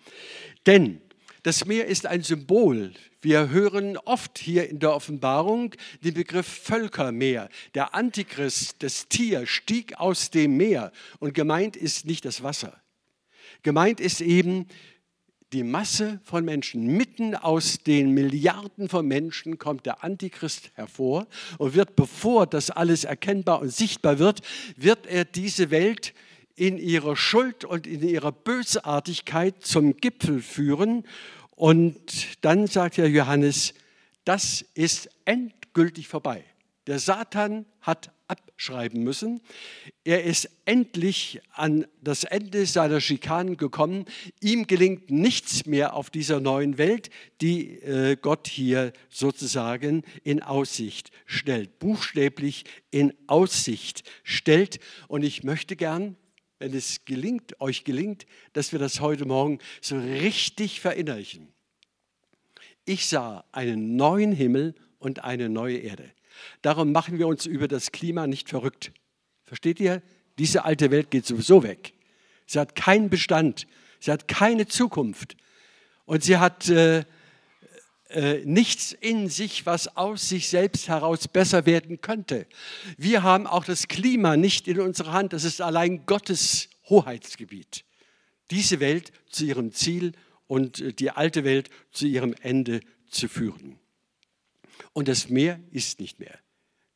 Denn 0.66 1.02
das 1.44 1.66
Meer 1.66 1.86
ist 1.86 2.06
ein 2.06 2.24
Symbol. 2.24 2.92
Wir 3.22 3.50
hören 3.50 3.98
oft 3.98 4.38
hier 4.38 4.70
in 4.70 4.80
der 4.80 4.94
Offenbarung 4.94 5.74
den 6.04 6.14
Begriff 6.14 6.48
Völkermeer. 6.48 7.50
Der 7.74 7.96
Antichrist, 7.96 8.84
das 8.84 9.08
Tier, 9.08 9.46
stieg 9.46 9.98
aus 9.98 10.30
dem 10.32 10.58
Meer 10.58 10.92
und 11.20 11.34
gemeint 11.34 11.78
ist 11.78 12.06
nicht 12.06 12.26
das 12.26 12.44
Wasser. 12.44 12.82
Gemeint 13.64 14.00
ist 14.02 14.20
eben 14.22 14.68
die 15.54 15.64
Masse 15.64 16.20
von 16.24 16.46
Menschen, 16.46 16.86
mitten 16.86 17.36
aus 17.36 17.80
den 17.80 18.12
Milliarden 18.12 18.88
von 18.88 19.08
Menschen 19.08 19.58
kommt 19.58 19.86
der 19.86 20.04
Antichrist 20.04 20.72
hervor 20.76 21.28
und 21.58 21.74
wird, 21.74 21.96
bevor 21.96 22.46
das 22.46 22.70
alles 22.70 23.04
erkennbar 23.04 23.62
und 23.62 23.72
sichtbar 23.74 24.20
wird, 24.20 24.42
wird 24.76 25.08
er 25.08 25.26
diese 25.26 25.72
Welt 25.72 26.14
in 26.56 26.78
ihrer 26.78 27.16
Schuld 27.16 27.66
und 27.66 27.88
in 27.88 28.08
ihrer 28.08 28.32
Bösartigkeit 28.32 29.64
zum 29.66 29.98
Gipfel 29.98 30.42
führen. 30.42 31.06
Und 31.56 32.44
dann 32.44 32.68
sagt 32.68 32.98
ja 32.98 33.06
Johannes, 33.06 33.74
das 34.26 34.64
ist 34.74 35.10
endgültig 35.26 36.08
vorbei. 36.08 36.44
Der 36.86 37.00
Satan 37.00 37.66
hat 37.82 38.12
abschreiben 38.60 39.04
müssen. 39.04 39.40
Er 40.04 40.26
ist 40.26 40.50
endlich 40.66 41.40
an 41.54 41.88
das 42.02 42.26
Ende 42.26 42.66
seiner 42.66 43.00
Schikanen 43.00 43.56
gekommen. 43.56 44.04
Ihm 44.42 44.68
gelingt 44.68 45.10
nichts 45.10 45.66
mehr 45.66 45.94
auf 45.94 46.10
dieser 46.10 46.42
neuen 46.42 46.78
Welt, 46.78 47.10
die 47.40 47.80
äh, 47.80 48.18
Gott 48.22 48.50
hier 48.50 48.92
sozusagen 49.08 50.04
in 50.26 50.44
Aussicht 50.44 51.12
stellt, 51.26 51.80
buchstäblich 51.80 52.66
in 52.92 53.14
Aussicht 53.28 54.04
stellt. 54.24 54.82
Und 55.08 55.24
ich 55.24 55.46
möchte 55.46 55.78
gern, 55.78 56.18
wenn 56.60 56.74
es 56.74 57.06
gelingt, 57.06 57.62
euch 57.62 57.86
gelingt, 57.86 58.26
dass 58.52 58.74
wir 58.74 58.80
das 58.80 59.00
heute 59.00 59.26
Morgen 59.26 59.60
so 59.80 59.98
richtig 59.98 60.82
verinnerlichen. 60.82 61.48
Ich 62.84 63.06
sah 63.06 63.46
einen 63.54 63.96
neuen 63.96 64.34
Himmel 64.34 64.76
und 65.00 65.24
eine 65.24 65.50
neue 65.50 65.78
Erde. 65.78 66.12
Darum 66.62 66.92
machen 66.92 67.18
wir 67.18 67.28
uns 67.28 67.46
über 67.46 67.68
das 67.68 67.92
Klima 67.92 68.28
nicht 68.28 68.50
verrückt. 68.50 68.92
Versteht 69.44 69.80
ihr? 69.80 70.02
Diese 70.38 70.64
alte 70.64 70.92
Welt 70.92 71.12
geht 71.12 71.26
sowieso 71.26 71.64
weg. 71.64 71.94
Sie 72.46 72.60
hat 72.60 72.76
keinen 72.76 73.10
Bestand. 73.10 73.68
Sie 74.00 74.12
hat 74.12 74.28
keine 74.28 74.68
Zukunft. 74.68 75.36
Und 76.06 76.24
sie 76.24 76.38
hat 76.38 76.70
äh, 76.70 77.04
äh, 78.10 78.44
nichts 78.46 78.92
in 78.94 79.30
sich, 79.30 79.66
was 79.66 79.96
aus 79.98 80.30
sich 80.30 80.50
selbst 80.50 80.88
heraus 80.88 81.28
besser 81.28 81.66
werden 81.66 82.02
könnte. 82.02 82.48
Wir 82.98 83.24
haben 83.24 83.48
auch 83.48 83.66
das 83.66 83.88
Klima 83.88 84.38
nicht 84.38 84.68
in 84.68 84.80
unserer 84.80 85.14
Hand. 85.14 85.34
Das 85.34 85.44
ist 85.44 85.62
allein 85.62 86.06
Gottes 86.06 86.70
Hoheitsgebiet. 86.90 87.86
Diese 88.50 88.80
Welt 88.80 89.12
zu 89.30 89.46
ihrem 89.46 89.74
Ziel 89.74 90.14
und 90.48 90.80
äh, 90.80 90.94
die 90.94 91.12
alte 91.12 91.44
Welt 91.44 91.70
zu 91.92 92.08
ihrem 92.08 92.34
Ende 92.42 92.82
zu 93.10 93.28
führen 93.28 93.80
und 95.00 95.08
das 95.08 95.30
Meer 95.30 95.62
ist 95.72 96.02
nicht 96.02 96.20
mehr. 96.20 96.38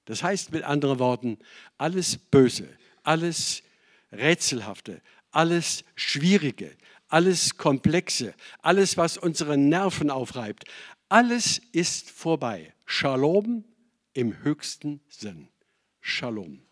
Das 0.03 0.23
heißt 0.23 0.51
mit 0.51 0.63
anderen 0.63 0.99
Worten, 0.99 1.39
alles 1.77 2.17
Böse, 2.17 2.67
alles 3.01 3.63
Rätselhafte, 4.11 5.01
alles 5.31 5.85
Schwierige, 5.95 6.75
alles 7.07 7.55
Komplexe, 7.55 8.33
alles, 8.61 8.97
was 8.97 9.17
unsere 9.17 9.57
Nerven 9.57 10.09
aufreibt, 10.09 10.65
alles 11.07 11.61
ist 11.71 12.11
vorbei. 12.11 12.73
Shalom 12.85 13.63
im 14.11 14.43
höchsten 14.43 14.99
Sinn. 15.07 15.47
Shalom. 16.01 16.62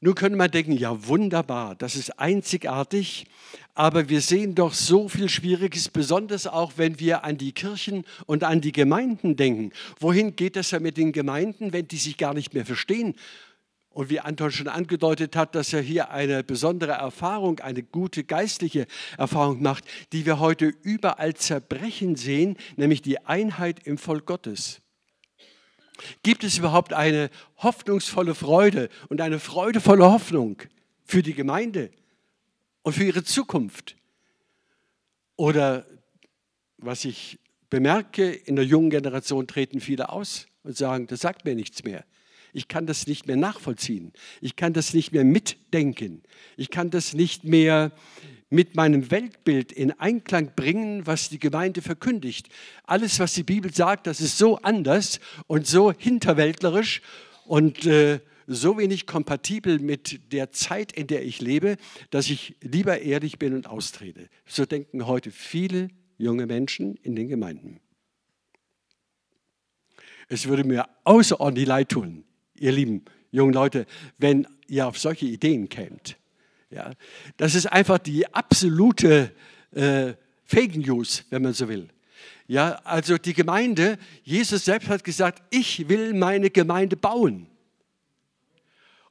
Nun 0.00 0.14
könnte 0.14 0.38
man 0.38 0.50
denken, 0.50 0.72
ja 0.72 1.08
wunderbar, 1.08 1.74
das 1.74 1.96
ist 1.96 2.20
einzigartig, 2.20 3.26
aber 3.74 4.08
wir 4.08 4.20
sehen 4.20 4.54
doch 4.54 4.72
so 4.72 5.08
viel 5.08 5.28
Schwieriges, 5.28 5.88
besonders 5.88 6.46
auch 6.46 6.74
wenn 6.76 7.00
wir 7.00 7.24
an 7.24 7.36
die 7.36 7.50
Kirchen 7.50 8.04
und 8.26 8.44
an 8.44 8.60
die 8.60 8.70
Gemeinden 8.70 9.34
denken. 9.34 9.72
Wohin 9.98 10.36
geht 10.36 10.54
das 10.54 10.70
ja 10.70 10.78
mit 10.78 10.96
den 10.98 11.10
Gemeinden, 11.10 11.72
wenn 11.72 11.88
die 11.88 11.96
sich 11.96 12.16
gar 12.16 12.32
nicht 12.32 12.54
mehr 12.54 12.64
verstehen? 12.64 13.16
Und 13.90 14.08
wie 14.10 14.20
Anton 14.20 14.52
schon 14.52 14.68
angedeutet 14.68 15.34
hat, 15.34 15.56
dass 15.56 15.72
er 15.72 15.80
hier 15.80 16.12
eine 16.12 16.44
besondere 16.44 16.92
Erfahrung, 16.92 17.58
eine 17.58 17.82
gute 17.82 18.22
geistliche 18.22 18.86
Erfahrung 19.16 19.62
macht, 19.62 19.82
die 20.12 20.24
wir 20.24 20.38
heute 20.38 20.72
überall 20.82 21.34
zerbrechen 21.34 22.14
sehen, 22.14 22.56
nämlich 22.76 23.02
die 23.02 23.26
Einheit 23.26 23.84
im 23.84 23.98
Volk 23.98 24.26
Gottes. 24.26 24.80
Gibt 26.22 26.44
es 26.44 26.58
überhaupt 26.58 26.92
eine 26.92 27.30
hoffnungsvolle 27.58 28.34
Freude 28.34 28.88
und 29.08 29.20
eine 29.20 29.38
freudevolle 29.38 30.04
Hoffnung 30.04 30.62
für 31.04 31.22
die 31.22 31.34
Gemeinde 31.34 31.90
und 32.82 32.92
für 32.94 33.04
ihre 33.04 33.24
Zukunft? 33.24 33.96
Oder 35.36 35.86
was 36.78 37.04
ich 37.04 37.38
bemerke, 37.70 38.30
in 38.30 38.56
der 38.56 38.64
jungen 38.64 38.90
Generation 38.90 39.46
treten 39.46 39.80
viele 39.80 40.10
aus 40.10 40.46
und 40.62 40.76
sagen, 40.76 41.06
das 41.06 41.20
sagt 41.20 41.44
mir 41.44 41.54
nichts 41.54 41.84
mehr. 41.84 42.04
Ich 42.52 42.68
kann 42.68 42.86
das 42.86 43.06
nicht 43.06 43.26
mehr 43.26 43.36
nachvollziehen. 43.36 44.12
Ich 44.40 44.56
kann 44.56 44.72
das 44.72 44.94
nicht 44.94 45.12
mehr 45.12 45.24
mitdenken. 45.24 46.22
Ich 46.56 46.70
kann 46.70 46.90
das 46.90 47.12
nicht 47.12 47.44
mehr 47.44 47.92
mit 48.50 48.74
meinem 48.74 49.10
Weltbild 49.10 49.72
in 49.72 49.92
Einklang 49.92 50.52
bringen, 50.56 51.06
was 51.06 51.28
die 51.28 51.38
Gemeinde 51.38 51.82
verkündigt. 51.82 52.48
Alles, 52.84 53.20
was 53.20 53.34
die 53.34 53.42
Bibel 53.42 53.72
sagt, 53.72 54.06
das 54.06 54.20
ist 54.20 54.38
so 54.38 54.56
anders 54.58 55.20
und 55.46 55.66
so 55.66 55.92
hinterwäldlerisch 55.92 57.02
und 57.46 57.84
äh, 57.86 58.20
so 58.46 58.78
wenig 58.78 59.06
kompatibel 59.06 59.78
mit 59.78 60.32
der 60.32 60.50
Zeit, 60.50 60.92
in 60.92 61.06
der 61.06 61.24
ich 61.24 61.40
lebe, 61.40 61.76
dass 62.10 62.30
ich 62.30 62.56
lieber 62.62 63.00
ehrlich 63.00 63.38
bin 63.38 63.54
und 63.54 63.66
austrete. 63.66 64.28
So 64.46 64.64
denken 64.64 65.06
heute 65.06 65.30
viele 65.30 65.88
junge 66.16 66.46
Menschen 66.46 66.96
in 67.02 67.14
den 67.14 67.28
Gemeinden. 67.28 67.80
Es 70.28 70.46
würde 70.46 70.64
mir 70.64 70.86
außerordentlich 71.04 71.66
leid 71.66 71.90
tun, 71.90 72.24
ihr 72.54 72.72
lieben 72.72 73.04
jungen 73.30 73.52
Leute, 73.52 73.86
wenn 74.16 74.46
ihr 74.66 74.86
auf 74.86 74.98
solche 74.98 75.26
Ideen 75.26 75.68
kämt. 75.68 76.16
Ja, 76.70 76.92
das 77.36 77.54
ist 77.54 77.66
einfach 77.66 77.98
die 77.98 78.32
absolute 78.32 79.34
äh, 79.72 80.14
Fake 80.44 80.76
News, 80.76 81.24
wenn 81.30 81.42
man 81.42 81.54
so 81.54 81.68
will. 81.68 81.88
Ja, 82.46 82.80
also 82.84 83.18
die 83.18 83.34
Gemeinde, 83.34 83.98
Jesus 84.22 84.64
selbst 84.64 84.88
hat 84.88 85.04
gesagt, 85.04 85.42
ich 85.50 85.88
will 85.88 86.14
meine 86.14 86.50
Gemeinde 86.50 86.96
bauen. 86.96 87.46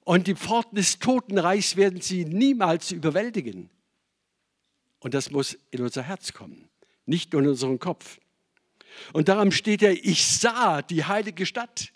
Und 0.04 0.28
die 0.28 0.36
Pforten 0.36 0.76
des 0.76 1.00
Totenreichs 1.00 1.76
werden 1.76 2.02
sie 2.02 2.26
niemals 2.26 2.92
überwältigen. 2.92 3.70
Und 5.00 5.14
das 5.14 5.32
muss 5.32 5.58
in 5.70 5.82
unser 5.82 6.02
Herz 6.04 6.34
kommen, 6.34 6.70
nicht 7.06 7.34
nur 7.34 7.42
in 7.42 7.50
unseren 7.50 7.78
Kopf. 7.78 8.20
Und 9.14 9.30
darum 9.30 9.52
steht 9.52 9.82
ja, 9.82 9.92
ich 9.92 10.26
sah 10.26 10.82
die 10.82 11.06
heilige 11.06 11.46
Stadt, 11.46 11.92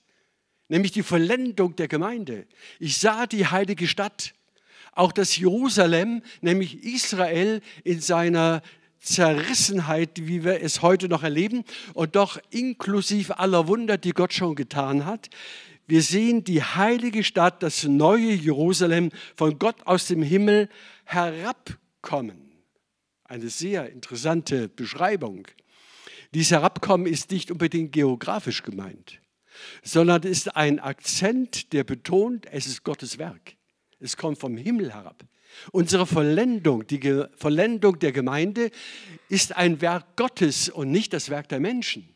nämlich 0.68 0.91
die 0.91 1.03
Vollendung 1.03 1.75
der 1.75 1.88
Gemeinde. 1.88 2.48
Ich 2.80 2.98
sah 2.98 3.25
die 3.25 3.48
heilige 3.48 3.88
Stadt 3.88 4.34
auch 4.91 5.12
das 5.12 5.38
Jerusalem, 5.38 6.21
nämlich 6.41 6.83
Israel 6.83 7.62
in 7.83 8.01
seiner 8.01 8.62
Zerrissenheit, 9.00 10.27
wie 10.27 10.43
wir 10.43 10.62
es 10.62 10.81
heute 10.81 11.10
noch 11.10 11.24
erleben, 11.24 11.63
und 11.93 12.15
doch 12.15 12.39
inklusive 12.51 13.39
aller 13.39 13.67
Wunder, 13.67 13.98
die 13.98 14.12
Gott 14.12 14.33
schon 14.33 14.55
getan 14.55 15.05
hat. 15.05 15.29
Wir 15.88 16.03
sehen 16.03 16.43
die 16.43 16.62
heilige 16.62 17.24
Stadt, 17.24 17.63
das 17.63 17.83
neue 17.83 18.31
Jerusalem, 18.31 19.10
von 19.36 19.57
Gott 19.57 19.75
aus 19.86 20.07
dem 20.07 20.21
Himmel 20.21 20.69
herabkommen. 21.05 22.51
Eine 23.24 23.50
sehr 23.50 23.89
interessante 23.89 24.69
Beschreibung. 24.69 25.48
Dieses 26.33 26.51
Herabkommen 26.51 27.07
ist 27.07 27.31
nicht 27.31 27.51
unbedingt 27.51 27.91
geografisch 27.91 28.62
gemeint, 28.63 29.19
sondern 29.84 30.23
ist 30.23 30.56
ein 30.56 30.80
Akzent, 30.80 31.73
der 31.73 31.84
betont, 31.84 32.45
es 32.51 32.67
ist 32.67 32.84
Gottes 32.84 33.17
Werk. 33.17 33.56
Es 34.01 34.17
kommt 34.17 34.39
vom 34.39 34.57
Himmel 34.57 34.93
herab. 34.93 35.23
Unsere 35.71 36.07
Vollendung, 36.07 36.87
die 36.87 37.23
Vollendung 37.35 37.99
der 37.99 38.11
Gemeinde 38.11 38.71
ist 39.29 39.55
ein 39.55 39.81
Werk 39.81 40.15
Gottes 40.15 40.69
und 40.69 40.91
nicht 40.91 41.13
das 41.13 41.29
Werk 41.29 41.49
der 41.49 41.59
Menschen. 41.59 42.15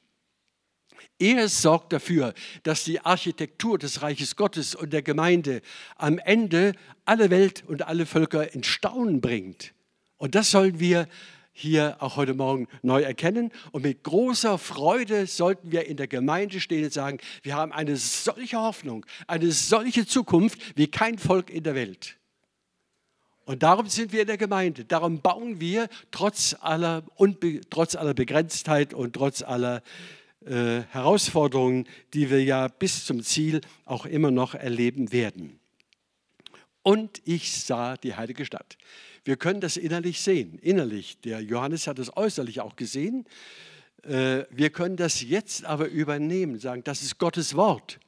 Er 1.20 1.48
sorgt 1.48 1.94
dafür, 1.94 2.34
dass 2.64 2.84
die 2.84 3.00
Architektur 3.00 3.78
des 3.78 4.02
Reiches 4.02 4.36
Gottes 4.36 4.76
und 4.76 4.92
der 4.92 5.02
Gemeinde 5.02 5.62
am 5.96 6.18
Ende 6.18 6.74
alle 7.06 7.30
Welt 7.30 7.64
und 7.68 7.84
alle 7.84 8.06
Völker 8.06 8.54
in 8.54 8.64
Staunen 8.64 9.22
bringt. 9.22 9.74
Und 10.18 10.36
das 10.36 10.52
sollen 10.52 10.80
wir 10.80 11.08
hier 11.58 11.96
auch 12.00 12.18
heute 12.18 12.34
Morgen 12.34 12.68
neu 12.84 13.02
erkennen. 13.02 13.52
Und 13.72 13.84
mit 13.84 14.04
großer 14.04 14.58
Freude 14.58 15.26
sollten 15.26 15.72
wir 15.72 15.88
in 15.88 15.96
der 15.96 16.08
Gemeinde 16.08 16.60
stehen 16.60 16.84
und 16.84 16.94
sagen, 16.94 17.18
wir 17.44 17.56
haben 17.56 17.72
eine 17.72 17.96
solche 17.96 18.60
Hoffnung, 18.60 19.06
eine 19.26 19.52
solche 19.52 20.06
Zukunft 20.06 20.60
wie 20.78 20.88
kein 20.88 21.18
Volk 21.18 21.50
in 21.50 21.64
der 21.64 21.74
Welt. 21.74 22.18
Und 23.46 23.64
darum 23.64 23.88
sind 23.88 24.12
wir 24.12 24.22
in 24.22 24.28
der 24.28 24.38
Gemeinde. 24.38 24.84
Darum 24.84 25.22
bauen 25.22 25.62
wir 25.62 25.88
trotz 26.12 26.56
aller, 26.60 27.04
Unbe 27.16 27.62
trotz 27.70 27.96
aller 27.96 28.14
Begrenztheit 28.14 28.94
und 28.94 29.14
trotz 29.14 29.42
aller 29.42 29.82
äh, 30.46 30.82
Herausforderungen, 30.90 31.88
die 32.14 32.30
wir 32.30 32.44
ja 32.44 32.68
bis 32.68 33.06
zum 33.06 33.24
Ziel 33.24 33.62
auch 33.86 34.06
immer 34.06 34.32
noch 34.32 34.56
erleben 34.56 35.14
werden. 35.14 35.60
Und 36.86 37.20
ich 37.26 37.52
sah 37.52 37.98
die 37.98 38.16
heilige 38.16 38.46
Stadt. 38.46 38.78
Wir 39.24 39.38
können 39.38 39.60
das 39.60 39.76
innerlich 39.76 40.22
sehen, 40.22 40.60
innerlich. 40.60 41.20
Der 41.22 41.42
Johannes 41.42 41.88
hat 41.88 41.98
es 41.98 42.16
äußerlich 42.16 42.62
auch 42.62 42.76
gesehen. 42.76 43.26
Äh, 44.04 44.44
wir 44.52 44.70
können 44.70 44.96
das 44.96 45.24
jetzt 45.24 45.66
aber 45.66 45.88
übernehmen, 45.88 46.60
sagen, 46.60 46.84
das 46.84 47.02
ist 47.02 47.18
Gottes 47.18 47.56
Wort. 47.56 48.00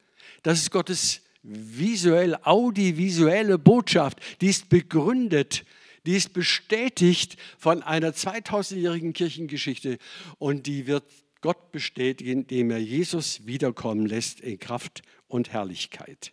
Das 0.43 0.59
ist 0.59 0.69
Gottes 0.69 1.21
visuell, 1.41 2.37
audiovisuelle 2.43 3.57
Botschaft. 3.57 4.19
Die 4.41 4.49
ist 4.49 4.69
begründet, 4.69 5.65
die 6.05 6.15
ist 6.15 6.33
bestätigt 6.33 7.35
von 7.57 7.81
einer 7.81 8.11
2000-jährigen 8.11 9.13
Kirchengeschichte 9.13 9.97
und 10.37 10.67
die 10.67 10.85
wird 10.85 11.03
Gott 11.41 11.71
bestätigen, 11.71 12.41
indem 12.41 12.69
er 12.69 12.77
Jesus 12.77 13.47
wiederkommen 13.47 14.05
lässt 14.05 14.39
in 14.39 14.59
Kraft 14.59 15.01
und 15.27 15.49
Herrlichkeit. 15.49 16.31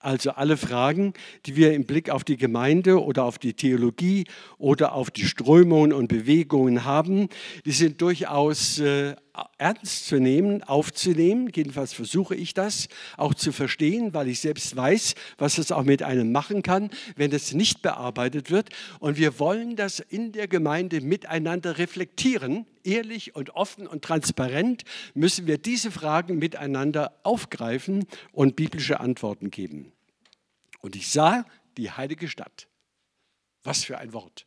Also 0.00 0.30
alle 0.30 0.56
Fragen, 0.56 1.12
die 1.46 1.56
wir 1.56 1.72
im 1.74 1.84
Blick 1.84 2.10
auf 2.10 2.22
die 2.22 2.36
Gemeinde 2.36 3.02
oder 3.02 3.24
auf 3.24 3.38
die 3.38 3.54
Theologie 3.54 4.26
oder 4.56 4.92
auf 4.92 5.10
die 5.10 5.24
Strömungen 5.24 5.92
und 5.92 6.08
Bewegungen 6.08 6.84
haben, 6.84 7.28
die 7.64 7.72
sind 7.72 8.00
durchaus 8.00 8.78
äh, 8.78 9.16
ernst 9.58 10.06
zu 10.06 10.18
nehmen, 10.18 10.62
aufzunehmen. 10.62 11.50
Jedenfalls 11.54 11.92
versuche 11.92 12.34
ich 12.34 12.54
das 12.54 12.88
auch 13.16 13.34
zu 13.34 13.52
verstehen, 13.52 14.14
weil 14.14 14.28
ich 14.28 14.40
selbst 14.40 14.76
weiß, 14.76 15.14
was 15.36 15.56
das 15.56 15.72
auch 15.72 15.84
mit 15.84 16.02
einem 16.02 16.32
machen 16.32 16.62
kann, 16.62 16.90
wenn 17.16 17.32
es 17.32 17.54
nicht 17.54 17.82
bearbeitet 17.82 18.50
wird. 18.50 18.70
Und 19.00 19.16
wir 19.18 19.38
wollen 19.38 19.76
das 19.76 20.00
in 20.00 20.32
der 20.32 20.48
Gemeinde 20.48 21.00
miteinander 21.00 21.78
reflektieren. 21.78 22.66
Ehrlich 22.84 23.34
und 23.34 23.50
offen 23.50 23.86
und 23.86 24.02
transparent 24.02 24.84
müssen 25.14 25.46
wir 25.46 25.58
diese 25.58 25.90
Fragen 25.90 26.38
miteinander 26.38 27.18
aufgreifen 27.22 28.06
und 28.32 28.56
biblische 28.56 29.00
Antworten 29.00 29.50
geben. 29.50 29.92
Und 30.80 30.96
ich 30.96 31.10
sah 31.10 31.44
die 31.76 31.90
heilige 31.90 32.28
Stadt. 32.28 32.68
Was 33.62 33.84
für 33.84 33.98
ein 33.98 34.12
Wort. 34.12 34.46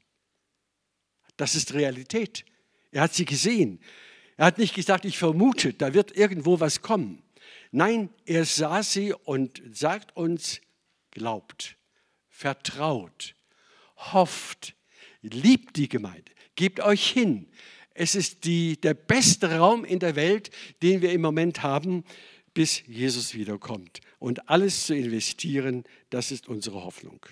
Das 1.37 1.55
ist 1.55 1.73
Realität. 1.73 2.45
Er 2.91 3.03
hat 3.03 3.13
sie 3.13 3.25
gesehen. 3.25 3.79
Er 4.41 4.47
hat 4.47 4.57
nicht 4.57 4.73
gesagt, 4.73 5.05
ich 5.05 5.19
vermute, 5.19 5.71
da 5.71 5.93
wird 5.93 6.17
irgendwo 6.17 6.59
was 6.59 6.81
kommen. 6.81 7.21
Nein, 7.69 8.09
er 8.25 8.43
sah 8.43 8.81
sie 8.81 9.13
und 9.13 9.61
sagt 9.71 10.17
uns, 10.17 10.61
glaubt, 11.11 11.77
vertraut, 12.27 13.35
hofft, 13.97 14.73
liebt 15.21 15.75
die 15.75 15.87
Gemeinde, 15.87 16.31
gebt 16.55 16.79
euch 16.79 17.07
hin. 17.07 17.51
Es 17.93 18.15
ist 18.15 18.43
die, 18.43 18.81
der 18.81 18.95
beste 18.95 19.59
Raum 19.59 19.85
in 19.85 19.99
der 19.99 20.15
Welt, 20.15 20.49
den 20.81 21.03
wir 21.03 21.11
im 21.11 21.21
Moment 21.21 21.61
haben, 21.61 22.03
bis 22.55 22.81
Jesus 22.87 23.35
wiederkommt. 23.35 24.01
Und 24.17 24.49
alles 24.49 24.87
zu 24.87 24.95
investieren, 24.95 25.83
das 26.09 26.31
ist 26.31 26.47
unsere 26.47 26.83
Hoffnung 26.83 27.23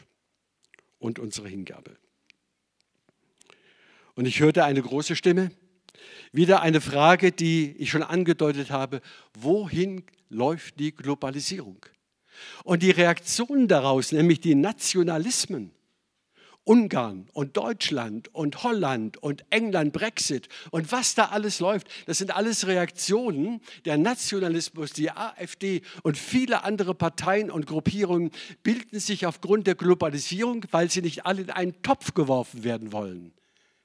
und 0.99 1.17
unsere 1.17 1.47
Hingabe. 1.47 1.97
Und 4.13 4.27
ich 4.27 4.41
hörte 4.41 4.63
eine 4.63 4.83
große 4.83 5.15
Stimme, 5.15 5.49
wieder 6.31 6.61
eine 6.61 6.81
Frage, 6.81 7.31
die 7.31 7.75
ich 7.77 7.89
schon 7.89 8.03
angedeutet 8.03 8.71
habe, 8.71 9.01
wohin 9.33 10.03
läuft 10.29 10.79
die 10.79 10.93
Globalisierung? 10.93 11.85
Und 12.63 12.83
die 12.83 12.91
Reaktionen 12.91 13.67
daraus, 13.67 14.11
nämlich 14.11 14.39
die 14.39 14.55
Nationalismen 14.55 15.71
Ungarn 16.69 17.27
und 17.33 17.57
Deutschland 17.57 18.27
und 18.35 18.61
Holland 18.61 19.17
und 19.17 19.43
England, 19.49 19.91
Brexit 19.91 20.49
und 20.69 20.91
was 20.91 21.15
da 21.15 21.25
alles 21.29 21.59
läuft, 21.59 21.87
das 22.05 22.19
sind 22.19 22.35
alles 22.35 22.67
Reaktionen. 22.67 23.59
Der 23.85 23.97
Nationalismus, 23.97 24.93
die 24.93 25.09
AfD 25.09 25.81
und 26.03 26.15
viele 26.15 26.63
andere 26.63 26.93
Parteien 26.93 27.49
und 27.49 27.65
Gruppierungen 27.65 28.29
bilden 28.61 28.99
sich 28.99 29.25
aufgrund 29.25 29.65
der 29.65 29.73
Globalisierung, 29.73 30.63
weil 30.69 30.91
sie 30.91 31.01
nicht 31.01 31.25
alle 31.25 31.41
in 31.41 31.49
einen 31.49 31.81
Topf 31.81 32.13
geworfen 32.13 32.63
werden 32.63 32.91
wollen. 32.91 33.33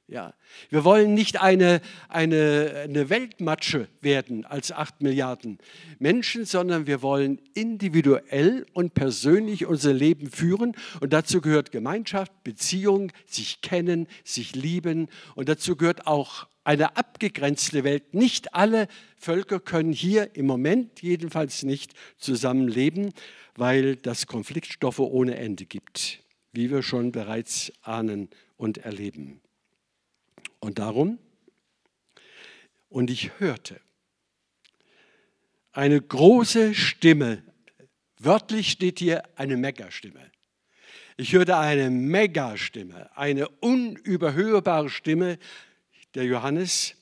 Ja. 0.06 0.34
Wir 0.68 0.84
wollen 0.84 1.14
nicht 1.14 1.40
eine, 1.40 1.80
eine, 2.10 2.82
eine 2.84 3.08
Weltmatsche 3.08 3.88
werden 4.02 4.44
als 4.44 4.70
acht 4.70 5.00
Milliarden 5.00 5.58
Menschen, 5.98 6.44
sondern 6.44 6.86
wir 6.86 7.00
wollen 7.00 7.40
individuell 7.54 8.66
und 8.74 8.92
persönlich 8.92 9.64
unser 9.64 9.94
Leben 9.94 10.30
führen. 10.30 10.76
Und 11.00 11.14
dazu 11.14 11.40
gehört 11.40 11.72
Gemeinschaft, 11.72 12.32
Beziehung, 12.44 13.12
sich 13.24 13.62
kennen, 13.62 14.06
sich 14.24 14.54
lieben. 14.54 15.08
Und 15.36 15.48
dazu 15.48 15.74
gehört 15.74 16.06
auch 16.06 16.48
eine 16.64 16.98
abgegrenzte 16.98 17.82
Welt. 17.82 18.12
Nicht 18.12 18.54
alle 18.54 18.88
Völker 19.16 19.58
können 19.58 19.92
hier 19.92 20.36
im 20.36 20.44
Moment 20.44 21.00
jedenfalls 21.00 21.62
nicht 21.62 21.94
zusammenleben, 22.18 23.14
weil 23.56 23.96
das 23.96 24.26
Konfliktstoffe 24.26 24.98
ohne 24.98 25.36
Ende 25.36 25.64
gibt, 25.64 26.22
wie 26.52 26.70
wir 26.70 26.82
schon 26.82 27.10
bereits 27.10 27.72
ahnen 27.82 28.28
und 28.56 28.78
erleben. 28.78 29.40
Und 30.64 30.78
darum, 30.78 31.18
und 32.88 33.10
ich 33.10 33.38
hörte 33.38 33.78
eine 35.72 36.00
große 36.00 36.74
Stimme, 36.74 37.42
wörtlich 38.16 38.70
steht 38.70 38.98
hier 38.98 39.28
eine 39.38 39.58
Megastimme. 39.58 40.32
Ich 41.18 41.34
hörte 41.34 41.58
eine 41.58 41.90
Megastimme, 41.90 43.14
eine 43.14 43.46
unüberhörbare 43.60 44.88
Stimme 44.88 45.38
der 46.14 46.24
Johannes. 46.24 46.96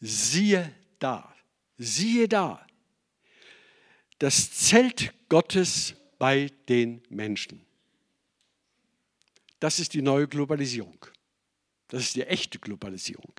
Siehe 0.00 0.74
da, 0.98 1.32
siehe 1.78 2.26
da, 2.26 2.66
das 4.18 4.50
Zelt 4.50 5.14
Gottes 5.28 5.94
bei 6.18 6.50
den 6.68 7.04
Menschen. 7.08 7.64
Das 9.60 9.78
ist 9.78 9.94
die 9.94 10.02
neue 10.02 10.26
Globalisierung. 10.26 11.13
Das 11.94 12.02
ist 12.02 12.16
die 12.16 12.24
echte 12.24 12.58
Globalisierung. 12.58 13.34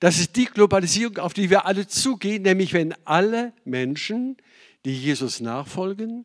Das 0.00 0.18
ist 0.18 0.34
die 0.34 0.46
Globalisierung, 0.46 1.18
auf 1.18 1.34
die 1.34 1.50
wir 1.50 1.66
alle 1.66 1.86
zugehen, 1.86 2.42
nämlich 2.42 2.72
wenn 2.72 2.94
alle 3.04 3.52
Menschen, 3.66 4.38
die 4.86 4.96
Jesus 4.96 5.40
nachfolgen, 5.40 6.24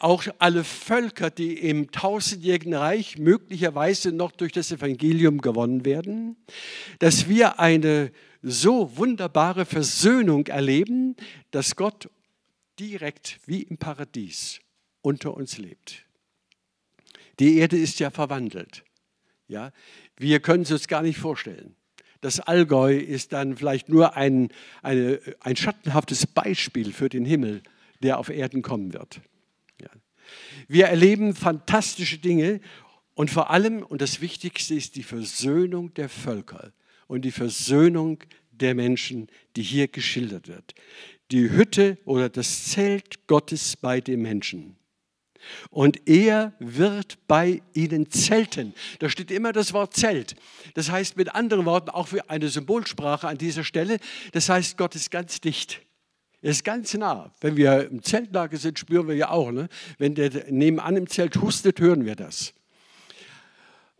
auch 0.00 0.24
alle 0.40 0.64
Völker, 0.64 1.30
die 1.30 1.56
im 1.56 1.92
tausendjährigen 1.92 2.74
Reich 2.74 3.18
möglicherweise 3.18 4.10
noch 4.10 4.32
durch 4.32 4.50
das 4.50 4.72
Evangelium 4.72 5.40
gewonnen 5.40 5.84
werden, 5.84 6.34
dass 6.98 7.28
wir 7.28 7.60
eine 7.60 8.10
so 8.42 8.96
wunderbare 8.96 9.64
Versöhnung 9.64 10.48
erleben, 10.48 11.14
dass 11.52 11.76
Gott 11.76 12.10
direkt 12.80 13.38
wie 13.46 13.62
im 13.62 13.78
Paradies 13.78 14.58
unter 15.02 15.34
uns 15.34 15.58
lebt. 15.58 16.04
Die 17.38 17.58
Erde 17.58 17.78
ist 17.78 18.00
ja 18.00 18.10
verwandelt. 18.10 18.82
Ja, 19.52 19.70
wir 20.18 20.40
können 20.40 20.62
es 20.62 20.70
uns 20.70 20.88
gar 20.88 21.02
nicht 21.02 21.18
vorstellen. 21.18 21.74
Das 22.20 22.38
Allgäu 22.38 22.96
ist 22.96 23.32
dann 23.32 23.56
vielleicht 23.56 23.88
nur 23.88 24.16
ein, 24.16 24.50
eine, 24.82 25.20
ein 25.40 25.56
schattenhaftes 25.56 26.26
Beispiel 26.26 26.92
für 26.92 27.08
den 27.08 27.24
Himmel, 27.24 27.62
der 28.00 28.18
auf 28.18 28.28
Erden 28.28 28.62
kommen 28.62 28.92
wird. 28.92 29.20
Ja. 29.80 29.88
Wir 30.68 30.86
erleben 30.86 31.34
fantastische 31.34 32.18
Dinge 32.18 32.60
und 33.14 33.30
vor 33.30 33.50
allem, 33.50 33.82
und 33.82 34.00
das 34.00 34.20
Wichtigste 34.20 34.74
ist 34.74 34.96
die 34.96 35.02
Versöhnung 35.02 35.92
der 35.94 36.08
Völker 36.08 36.72
und 37.08 37.24
die 37.24 37.32
Versöhnung 37.32 38.22
der 38.52 38.74
Menschen, 38.74 39.28
die 39.56 39.62
hier 39.62 39.88
geschildert 39.88 40.48
wird. 40.48 40.74
Die 41.30 41.50
Hütte 41.50 41.98
oder 42.04 42.28
das 42.28 42.70
Zelt 42.70 43.26
Gottes 43.26 43.76
bei 43.76 44.00
den 44.00 44.22
Menschen. 44.22 44.76
Und 45.70 46.08
er 46.08 46.52
wird 46.58 47.18
bei 47.26 47.62
ihnen 47.74 48.10
zelten. 48.10 48.74
Da 48.98 49.08
steht 49.08 49.30
immer 49.30 49.52
das 49.52 49.72
Wort 49.72 49.94
Zelt. 49.94 50.36
Das 50.74 50.90
heißt 50.90 51.16
mit 51.16 51.34
anderen 51.34 51.64
Worten 51.64 51.90
auch 51.90 52.08
für 52.08 52.28
eine 52.30 52.48
Symbolsprache 52.48 53.28
an 53.28 53.38
dieser 53.38 53.64
Stelle. 53.64 53.98
Das 54.32 54.48
heißt, 54.48 54.76
Gott 54.76 54.94
ist 54.94 55.10
ganz 55.10 55.40
dicht. 55.40 55.80
Er 56.42 56.50
ist 56.50 56.64
ganz 56.64 56.92
nah. 56.94 57.32
Wenn 57.40 57.56
wir 57.56 57.88
im 57.88 58.02
Zeltlager 58.02 58.56
sind, 58.56 58.78
spüren 58.78 59.06
wir 59.06 59.14
ja 59.14 59.30
auch. 59.30 59.52
Ne? 59.52 59.68
Wenn 59.98 60.14
der 60.14 60.50
nebenan 60.50 60.96
im 60.96 61.08
Zelt 61.08 61.36
hustet, 61.40 61.78
hören 61.80 62.04
wir 62.04 62.16
das. 62.16 62.52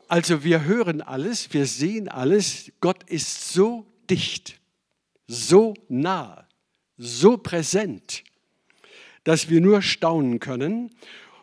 Also 0.08 0.44
wir 0.44 0.64
hören 0.64 1.00
alles, 1.00 1.54
wir 1.54 1.64
sehen 1.64 2.08
alles. 2.08 2.70
Gott 2.80 3.02
ist 3.04 3.52
so 3.52 3.86
dicht, 4.10 4.60
so 5.26 5.72
nah, 5.88 6.46
so 6.98 7.38
präsent, 7.38 8.22
dass 9.24 9.48
wir 9.48 9.60
nur 9.62 9.80
staunen 9.80 10.38
können 10.38 10.90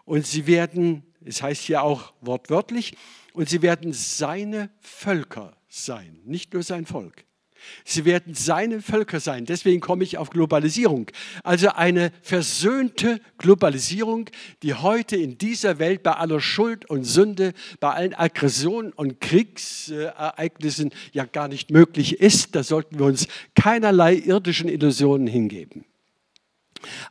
und 0.09 0.25
sie 0.25 0.47
werden, 0.47 1.03
es 1.23 1.43
heißt 1.43 1.61
hier 1.61 1.83
auch 1.83 2.13
wortwörtlich, 2.21 2.97
und 3.33 3.47
sie 3.47 3.61
werden 3.61 3.93
seine 3.93 4.71
Völker 4.79 5.55
sein, 5.67 6.19
nicht 6.25 6.51
nur 6.53 6.63
sein 6.63 6.87
Volk. 6.87 7.25
Sie 7.85 8.05
werden 8.05 8.33
seine 8.33 8.81
Völker 8.81 9.19
sein. 9.19 9.45
Deswegen 9.45 9.81
komme 9.81 10.03
ich 10.03 10.17
auf 10.17 10.31
Globalisierung. 10.31 11.11
Also 11.43 11.69
eine 11.69 12.11
versöhnte 12.23 13.21
Globalisierung, 13.37 14.29
die 14.63 14.73
heute 14.73 15.15
in 15.15 15.37
dieser 15.37 15.77
Welt 15.77 16.01
bei 16.01 16.13
aller 16.13 16.39
Schuld 16.41 16.89
und 16.89 17.03
Sünde, 17.03 17.53
bei 17.79 17.91
allen 17.91 18.15
Aggressionen 18.15 18.93
und 18.93 19.19
Kriegsereignissen 19.19 20.91
ja 21.11 21.25
gar 21.25 21.49
nicht 21.49 21.69
möglich 21.69 22.19
ist. 22.19 22.55
Da 22.55 22.63
sollten 22.63 22.97
wir 22.97 23.05
uns 23.05 23.27
keinerlei 23.53 24.15
irdischen 24.15 24.69
Illusionen 24.69 25.27
hingeben. 25.27 25.85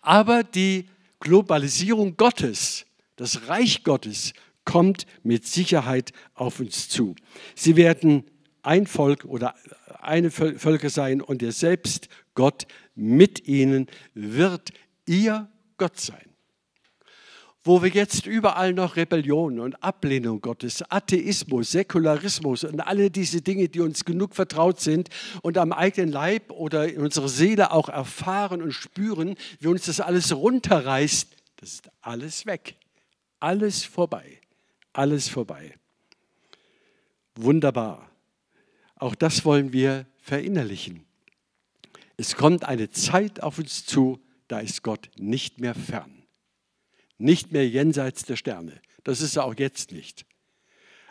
Aber 0.00 0.42
die 0.42 0.88
Globalisierung 1.20 2.16
Gottes 2.16 2.86
das 3.18 3.48
Reich 3.48 3.82
Gottes 3.84 4.32
kommt 4.64 5.06
mit 5.22 5.46
Sicherheit 5.46 6.12
auf 6.34 6.60
uns 6.60 6.88
zu. 6.88 7.14
Sie 7.54 7.76
werden 7.76 8.24
ein 8.62 8.86
Volk 8.86 9.24
oder 9.24 9.54
eine 10.00 10.30
Völker 10.30 10.88
sein 10.88 11.20
und 11.20 11.42
er 11.42 11.52
selbst, 11.52 12.08
Gott, 12.34 12.66
mit 12.94 13.46
ihnen 13.46 13.88
wird 14.14 14.70
ihr 15.04 15.48
Gott 15.76 15.98
sein. 15.98 16.24
Wo 17.64 17.82
wir 17.82 17.90
jetzt 17.90 18.26
überall 18.26 18.72
noch 18.72 18.96
Rebellion 18.96 19.58
und 19.58 19.82
Ablehnung 19.82 20.40
Gottes, 20.40 20.82
Atheismus, 20.90 21.72
Säkularismus 21.72 22.62
und 22.64 22.80
alle 22.80 23.10
diese 23.10 23.42
Dinge, 23.42 23.68
die 23.68 23.80
uns 23.80 24.04
genug 24.04 24.34
vertraut 24.34 24.80
sind 24.80 25.08
und 25.42 25.58
am 25.58 25.72
eigenen 25.72 26.12
Leib 26.12 26.52
oder 26.52 26.88
in 26.88 27.00
unserer 27.00 27.28
Seele 27.28 27.72
auch 27.72 27.88
erfahren 27.88 28.62
und 28.62 28.72
spüren, 28.72 29.34
wie 29.58 29.66
uns 29.66 29.86
das 29.86 30.00
alles 30.00 30.34
runterreißt, 30.34 31.34
das 31.56 31.72
ist 31.72 31.90
alles 32.00 32.46
weg. 32.46 32.77
Alles 33.40 33.84
vorbei, 33.84 34.40
alles 34.92 35.28
vorbei. 35.28 35.74
Wunderbar. 37.34 38.10
Auch 38.96 39.14
das 39.14 39.44
wollen 39.44 39.72
wir 39.72 40.06
verinnerlichen. 40.18 41.06
Es 42.16 42.34
kommt 42.34 42.64
eine 42.64 42.90
Zeit 42.90 43.42
auf 43.42 43.58
uns 43.58 43.86
zu, 43.86 44.20
da 44.48 44.58
ist 44.58 44.82
Gott 44.82 45.08
nicht 45.18 45.60
mehr 45.60 45.74
fern, 45.74 46.24
nicht 47.16 47.52
mehr 47.52 47.68
jenseits 47.68 48.24
der 48.24 48.36
Sterne. 48.36 48.80
Das 49.04 49.20
ist 49.20 49.36
er 49.36 49.44
auch 49.44 49.54
jetzt 49.56 49.92
nicht. 49.92 50.26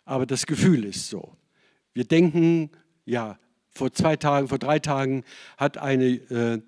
Aber 0.03 0.25
das 0.25 0.45
Gefühl 0.45 0.83
ist 0.83 1.09
so. 1.09 1.37
Wir 1.93 2.03
denken, 2.03 2.71
ja, 3.05 3.39
vor 3.69 3.93
zwei 3.93 4.17
Tagen, 4.17 4.49
vor 4.49 4.59
drei 4.59 4.79
Tagen 4.79 5.23
hat 5.57 5.77
eine 5.77 6.05
äh, 6.05 6.61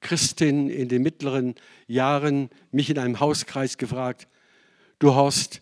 Christin 0.00 0.68
in 0.68 0.88
den 0.88 1.02
mittleren 1.02 1.54
Jahren 1.86 2.50
mich 2.70 2.90
in 2.90 2.98
einem 2.98 3.18
Hauskreis 3.18 3.78
gefragt, 3.78 4.28
Du 4.98 5.14
Horst, 5.14 5.60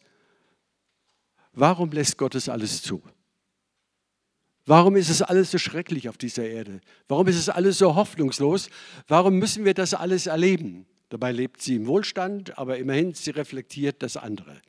warum 1.53 1.91
lässt 1.91 2.19
Gott 2.19 2.35
es 2.35 2.49
alles 2.49 2.83
zu? 2.83 3.03
Warum 4.67 4.97
ist 4.97 5.11
es 5.11 5.21
alles 5.21 5.51
so 5.51 5.59
schrecklich 5.59 6.09
auf 6.09 6.17
dieser 6.17 6.47
Erde? 6.47 6.81
Warum 7.09 7.27
ist 7.29 7.37
es 7.37 7.49
alles 7.49 7.79
so 7.79 7.95
hoffnungslos? 7.95 8.71
Warum 9.09 9.39
müssen 9.39 9.65
wir 9.65 9.75
das 9.75 9.93
alles 9.93 10.27
erleben? 10.27 10.87
Dabei 11.11 11.33
lebt 11.33 11.61
sie 11.61 11.77
im 11.77 11.87
Wohlstand, 11.87 12.57
aber 12.59 12.79
immerhin 12.79 13.13
sie 13.13 13.31
reflektiert 13.31 14.03
das 14.03 14.17
andere. 14.17 14.61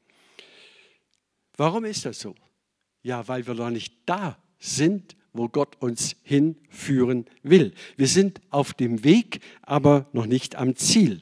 Warum 1.56 1.86
ist 1.86 2.06
das 2.06 2.19
so? 2.19 2.36
Ja, 3.04 3.28
weil 3.28 3.47
wir 3.47 3.54
noch 3.54 3.69
nicht 3.69 3.93
da 4.06 4.38
sind, 4.60 5.15
wo 5.32 5.47
Gott 5.47 5.82
uns 5.82 6.15
hinführen 6.23 7.25
will. 7.43 7.73
Wir 7.95 8.08
sind 8.08 8.41
auf 8.49 8.73
dem 8.73 9.04
Weg, 9.04 9.39
aber 9.62 10.08
noch 10.12 10.25
nicht 10.25 10.56
am 10.56 10.75
Ziel. 10.75 11.21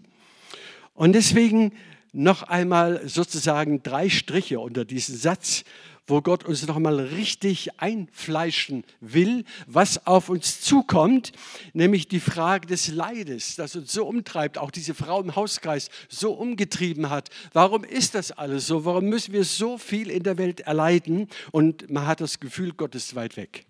Und 0.94 1.14
deswegen 1.14 1.74
noch 2.14 2.44
einmal 2.44 3.08
sozusagen 3.10 3.84
drei 3.84 4.10
Striche 4.10 4.60
unter 4.60 4.86
diesen 4.86 5.18
Satz, 5.18 5.64
wo 6.06 6.22
Gott 6.22 6.44
uns 6.44 6.68
noch 6.68 6.80
mal 6.80 7.00
richtig 7.00 7.80
einfleischen 7.80 8.84
will, 9.00 9.46
was 9.68 10.06
auf 10.06 10.30
uns 10.30 10.60
zukommt, 10.62 11.32
nämlich 11.74 12.08
die 12.08 12.20
Frage 12.20 12.68
des 12.68 12.90
Leides, 12.90 13.56
das 13.56 13.76
uns 13.76 13.94
so 13.94 14.06
umtreibt, 14.06 14.58
auch 14.58 14.70
diese 14.70 14.94
Frau 14.94 15.22
im 15.22 15.36
Hauskreis 15.36 15.90
so 16.10 16.34
umgetrieben 16.34 17.10
hat. 17.10 17.30
Warum 17.54 17.84
ist 17.84 18.16
das 18.16 18.32
alles 18.32 18.68
so? 18.68 18.86
Warum 18.86 19.06
müssen 19.06 19.34
wir 19.34 19.46
so 19.46 19.78
viel 19.78 20.10
in 20.10 20.24
der 20.24 20.38
Welt 20.38 20.62
erleiden? 20.62 21.30
Und 21.52 21.90
man 21.90 22.06
hat 22.06 22.22
das 22.22 22.40
Gefühl, 22.40 22.74
Gott 22.74 22.96
ist 22.96 23.16
weit 23.16 23.38
weg. 23.38 23.66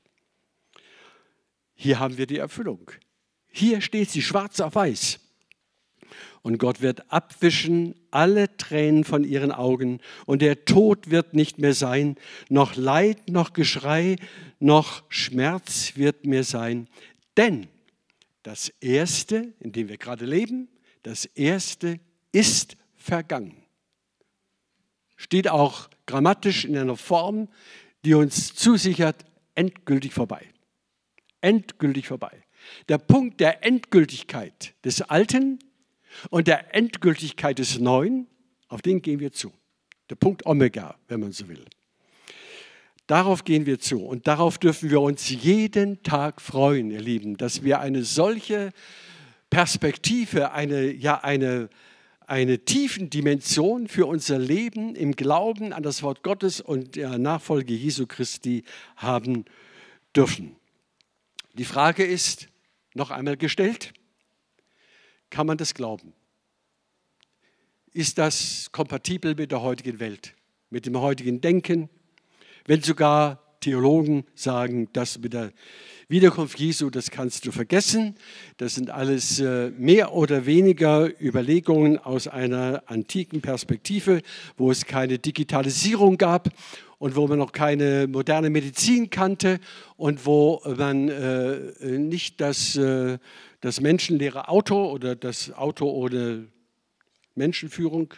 Hier 1.76 2.00
haben 2.00 2.18
wir 2.18 2.26
die 2.26 2.38
Erfüllung. 2.38 2.92
Hier 3.48 3.82
steht 3.82 4.10
sie 4.10 4.22
schwarz 4.24 4.60
auf 4.60 4.74
weiß. 4.76 5.20
Und 6.44 6.58
Gott 6.58 6.82
wird 6.82 7.12
abwischen 7.12 7.96
alle 8.12 8.56
Tränen 8.58 9.06
von 9.06 9.24
ihren 9.24 9.54
Augen 9.54 10.02
und 10.26 10.42
der 10.42 10.66
Tod 10.66 11.10
wird 11.10 11.34
nicht 11.34 11.58
mehr 11.58 11.74
sein, 11.74 12.18
noch 12.50 12.76
Leid, 12.76 13.30
noch 13.30 13.54
Geschrei, 13.54 14.18
noch 14.60 15.04
Schmerz 15.08 15.94
wird 15.96 16.26
mehr 16.26 16.44
sein. 16.44 16.90
Denn 17.38 17.68
das 18.44 18.70
Erste, 18.82 19.54
in 19.62 19.72
dem 19.72 19.88
wir 19.88 19.98
gerade 19.98 20.26
leben, 20.26 20.68
das 21.04 21.24
Erste 21.26 22.02
ist 22.34 22.76
vergangen. 22.98 23.64
Steht 25.16 25.48
auch 25.48 25.90
grammatisch 26.06 26.66
in 26.66 26.78
einer 26.78 26.98
Form, 26.98 27.48
die 28.04 28.16
uns 28.16 28.54
zusichert, 28.54 29.24
endgültig 29.56 30.14
vorbei. 30.14 30.46
Endgültig 31.40 32.08
vorbei. 32.08 32.44
Der 32.90 32.98
Punkt 32.98 33.40
der 33.40 33.64
Endgültigkeit 33.66 34.74
des 34.84 35.02
Alten 35.02 35.60
und 36.30 36.48
der 36.48 36.76
Endgültigkeit 36.76 37.60
des 37.60 37.80
Neuen, 37.80 38.28
auf 38.68 38.82
den 38.82 39.02
gehen 39.02 39.20
wir 39.20 39.32
zu. 39.32 39.52
Der 40.10 40.16
Punkt 40.16 40.46
Omega, 40.46 40.96
wenn 41.08 41.20
man 41.20 41.32
so 41.32 41.48
will. 41.48 41.66
Darauf 43.08 43.44
gehen 43.44 43.66
wir 43.66 43.80
zu 43.80 44.06
und 44.06 44.28
darauf 44.28 44.58
dürfen 44.58 44.90
wir 44.90 45.02
uns 45.02 45.30
jeden 45.30 46.02
Tag 46.04 46.42
freuen, 46.42 46.90
ihr 46.90 47.02
Lieben, 47.02 47.36
dass 47.36 47.64
wir 47.64 47.80
eine 47.80 48.04
solche 48.04 48.72
Perspektive, 49.50 50.54
eine, 50.54 50.92
ja, 50.92 51.22
eine, 51.22 51.70
eine 52.28 52.60
tiefen 52.60 53.10
Dimension 53.10 53.88
für 53.88 54.06
unser 54.06 54.40
Leben 54.40 54.96
im 54.96 55.16
Glauben 55.16 55.74
an 55.74 55.84
das 55.84 56.02
Wort 56.02 56.24
Gottes 56.24 56.62
und 56.62 56.96
der 56.96 57.18
Nachfolge 57.18 57.74
Jesu 57.74 58.08
Christi 58.08 58.64
haben 58.96 59.46
dürfen. 60.16 60.56
Die 61.54 61.66
Frage 61.66 62.04
ist 62.04 62.48
noch 62.96 63.12
einmal 63.12 63.38
gestellt, 63.38 63.94
kann 65.34 65.48
man 65.48 65.58
das 65.58 65.74
glauben? 65.74 66.14
Ist 67.92 68.20
das 68.20 68.70
kompatibel 68.72 69.34
mit 69.34 69.52
der 69.52 69.64
heutigen 69.64 70.00
Welt, 70.00 70.36
mit 70.70 70.86
dem 70.86 71.00
heutigen 71.00 71.42
Denken? 71.42 71.90
Wenn 72.66 72.84
sogar 72.84 73.42
Theologen 73.60 74.26
sagen, 74.36 74.90
das 74.94 75.18
mit 75.18 75.34
der 75.34 75.52
Wiederkunft 76.08 76.60
Jesu, 76.60 76.92
das 76.92 77.10
kannst 77.10 77.48
du 77.48 77.52
vergessen. 77.52 78.16
Das 78.58 78.76
sind 78.76 78.92
alles 78.92 79.40
äh, 79.40 79.72
mehr 79.72 80.14
oder 80.14 80.46
weniger 80.46 81.10
Überlegungen 81.20 81.98
aus 81.98 82.28
einer 82.28 82.84
antiken 82.86 83.42
Perspektive, 83.42 84.22
wo 84.56 84.70
es 84.70 84.86
keine 84.86 85.18
Digitalisierung 85.18 86.20
gab 86.20 86.50
und 87.00 87.16
wo 87.16 87.28
man 87.28 87.40
noch 87.40 87.54
keine 87.54 88.06
moderne 88.08 88.52
Medizin 88.52 89.10
kannte 89.10 89.60
und 89.98 90.28
wo 90.28 90.62
man 90.78 91.10
äh, 91.10 91.58
nicht 91.82 92.40
das 92.40 92.76
äh, 92.76 93.18
das 93.64 93.80
menschenleere 93.80 94.50
Auto 94.50 94.92
oder 94.92 95.16
das 95.16 95.54
Auto 95.54 95.90
ohne 95.90 96.52
Menschenführung 97.34 98.14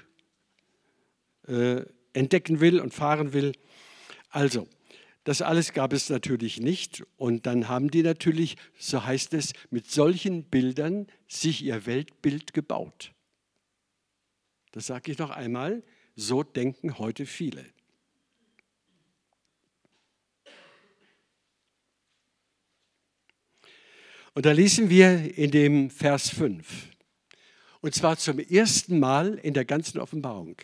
äh, 1.47 1.83
entdecken 2.13 2.61
will 2.61 2.79
und 2.79 2.95
fahren 2.95 3.31
will. 3.31 3.51
Also, 4.29 4.67
das 5.23 5.43
alles 5.43 5.73
gab 5.73 5.93
es 5.93 6.09
natürlich 6.09 6.59
nicht. 6.59 7.03
Und 7.15 7.45
dann 7.45 7.69
haben 7.69 7.91
die 7.91 8.01
natürlich, 8.01 8.57
so 8.79 9.05
heißt 9.05 9.35
es, 9.35 9.53
mit 9.69 9.91
solchen 9.91 10.45
Bildern 10.45 11.05
sich 11.27 11.63
ihr 11.63 11.85
Weltbild 11.85 12.55
gebaut. 12.55 13.13
Das 14.71 14.87
sage 14.87 15.11
ich 15.11 15.19
noch 15.19 15.29
einmal, 15.29 15.83
so 16.15 16.41
denken 16.41 16.97
heute 16.97 17.27
viele. 17.27 17.63
Und 24.35 24.45
da 24.45 24.51
lesen 24.51 24.89
wir 24.89 25.37
in 25.37 25.49
dem 25.49 25.89
Vers 25.89 26.29
5, 26.29 26.65
und 27.85 27.93
zwar 27.93 28.17
zum 28.17 28.39
ersten 28.39 28.97
Mal 28.97 29.35
in 29.43 29.53
der 29.53 29.63
ganzen 29.63 29.99
Offenbarung, 29.99 30.55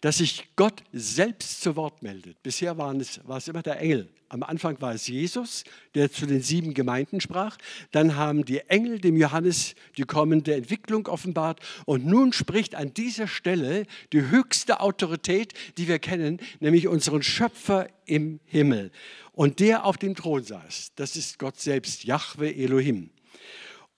dass 0.00 0.16
sich 0.16 0.48
Gott 0.56 0.82
selbst 0.90 1.60
zu 1.60 1.76
Wort 1.76 2.02
meldet. 2.02 2.42
Bisher 2.42 2.78
waren 2.78 2.98
es, 2.98 3.20
war 3.28 3.36
es 3.36 3.46
immer 3.46 3.60
der 3.60 3.78
Engel. 3.78 4.08
Am 4.30 4.42
Anfang 4.42 4.80
war 4.80 4.94
es 4.94 5.06
Jesus, 5.06 5.64
der 5.94 6.10
zu 6.10 6.24
den 6.24 6.40
sieben 6.40 6.72
Gemeinden 6.72 7.20
sprach. 7.20 7.58
Dann 7.90 8.16
haben 8.16 8.46
die 8.46 8.60
Engel 8.70 9.00
dem 9.00 9.18
Johannes 9.18 9.74
die 9.98 10.04
kommende 10.04 10.54
Entwicklung 10.54 11.08
offenbart. 11.08 11.60
Und 11.84 12.06
nun 12.06 12.32
spricht 12.32 12.74
an 12.74 12.94
dieser 12.94 13.28
Stelle 13.28 13.84
die 14.14 14.30
höchste 14.30 14.80
Autorität, 14.80 15.52
die 15.76 15.88
wir 15.88 15.98
kennen, 15.98 16.40
nämlich 16.60 16.88
unseren 16.88 17.22
Schöpfer 17.22 17.86
im 18.06 18.40
Himmel. 18.46 18.92
Und 19.32 19.60
der 19.60 19.84
auf 19.84 19.98
dem 19.98 20.14
Thron 20.14 20.42
saß, 20.42 20.92
das 20.96 21.16
ist 21.16 21.38
Gott 21.38 21.60
selbst, 21.60 22.04
Yahweh 22.04 22.54
Elohim. 22.64 23.10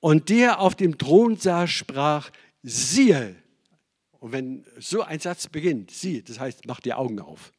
Und 0.00 0.28
der 0.28 0.58
auf 0.58 0.74
dem 0.74 0.98
Thron 0.98 1.36
saß, 1.36 1.70
sprach, 1.70 2.32
siehe. 2.64 3.36
Und 4.18 4.32
wenn 4.32 4.66
so 4.78 5.02
ein 5.02 5.20
Satz 5.20 5.48
beginnt, 5.48 5.90
siehe, 5.90 6.22
das 6.22 6.40
heißt, 6.40 6.66
mach 6.66 6.80
die 6.80 6.94
Augen 6.94 7.20
auf. 7.20 7.52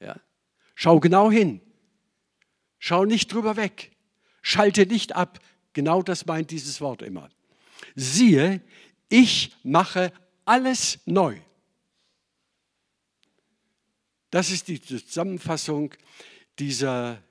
Ja? 0.00 0.20
Schau 0.74 0.98
genau 0.98 1.30
hin. 1.30 1.60
Schau 2.78 3.04
nicht 3.04 3.32
drüber 3.32 3.56
weg. 3.56 3.92
Schalte 4.42 4.86
nicht 4.86 5.14
ab. 5.14 5.38
Genau 5.74 6.02
das 6.02 6.26
meint 6.26 6.50
dieses 6.50 6.80
Wort 6.80 7.02
immer. 7.02 7.30
Siehe, 7.94 8.62
ich 9.08 9.54
mache 9.62 10.12
alles 10.44 10.98
neu. 11.04 11.38
Das 14.30 14.50
ist 14.50 14.68
die 14.68 14.80
Zusammenfassung 14.80 15.94
dieser 16.58 17.22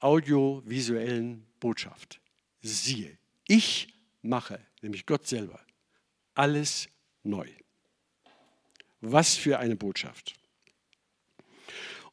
audiovisuellen 0.00 1.46
Botschaft. 1.58 2.20
Siehe, 2.60 3.16
ich 3.46 3.94
mache, 4.22 4.60
nämlich 4.82 5.06
Gott 5.06 5.26
selber, 5.26 5.60
alles 6.34 6.88
neu. 7.22 7.48
Was 9.00 9.36
für 9.36 9.58
eine 9.58 9.76
Botschaft. 9.76 10.34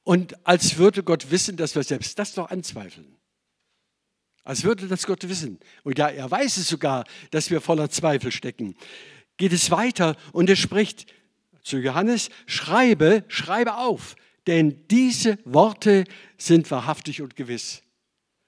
Und 0.03 0.45
als 0.45 0.77
würde 0.77 1.03
Gott 1.03 1.31
wissen, 1.31 1.57
dass 1.57 1.75
wir 1.75 1.83
selbst 1.83 2.19
das 2.19 2.35
noch 2.35 2.51
anzweifeln. 2.51 3.17
Als 4.43 4.63
würde 4.63 4.87
das 4.87 5.07
Gott 5.07 5.27
wissen. 5.27 5.59
Und 5.83 5.97
ja, 5.97 6.09
er 6.09 6.29
weiß 6.29 6.57
es 6.57 6.67
sogar, 6.67 7.05
dass 7.31 7.49
wir 7.49 7.59
voller 7.59 7.89
Zweifel 7.89 8.31
stecken. 8.31 8.75
Geht 9.37 9.51
es 9.51 9.71
weiter 9.71 10.15
und 10.31 10.49
er 10.49 10.55
spricht 10.55 11.07
zu 11.63 11.77
Johannes, 11.79 12.29
schreibe, 12.45 13.25
schreibe 13.27 13.77
auf, 13.77 14.15
denn 14.45 14.87
diese 14.87 15.39
Worte 15.45 16.03
sind 16.37 16.69
wahrhaftig 16.69 17.23
und 17.23 17.35
gewiss. 17.35 17.81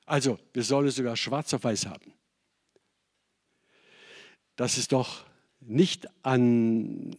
Also, 0.05 0.37
wir 0.53 0.63
sollen 0.63 0.87
es 0.87 0.95
sogar 0.95 1.17
schwarz 1.17 1.53
auf 1.55 1.63
weiß 1.63 1.87
haben. 1.87 2.13
Das 4.57 4.79
ist 4.79 4.91
doch 4.91 5.23
nicht 5.61 6.07
an 6.23 7.15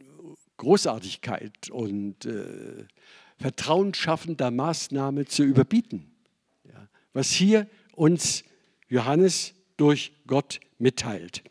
Großartigkeit 0.57 1.71
und 1.71 2.27
äh, 2.27 2.85
vertrauensschaffender 3.39 4.51
Maßnahme 4.51 5.25
zu 5.25 5.45
überbieten. 5.45 6.11
Ja, 6.65 6.89
was 7.13 7.31
hier 7.31 7.69
uns 7.95 8.43
Johannes 8.89 9.55
durch 9.77 10.13
Gott 10.27 10.59
mitteilt. 10.79 11.45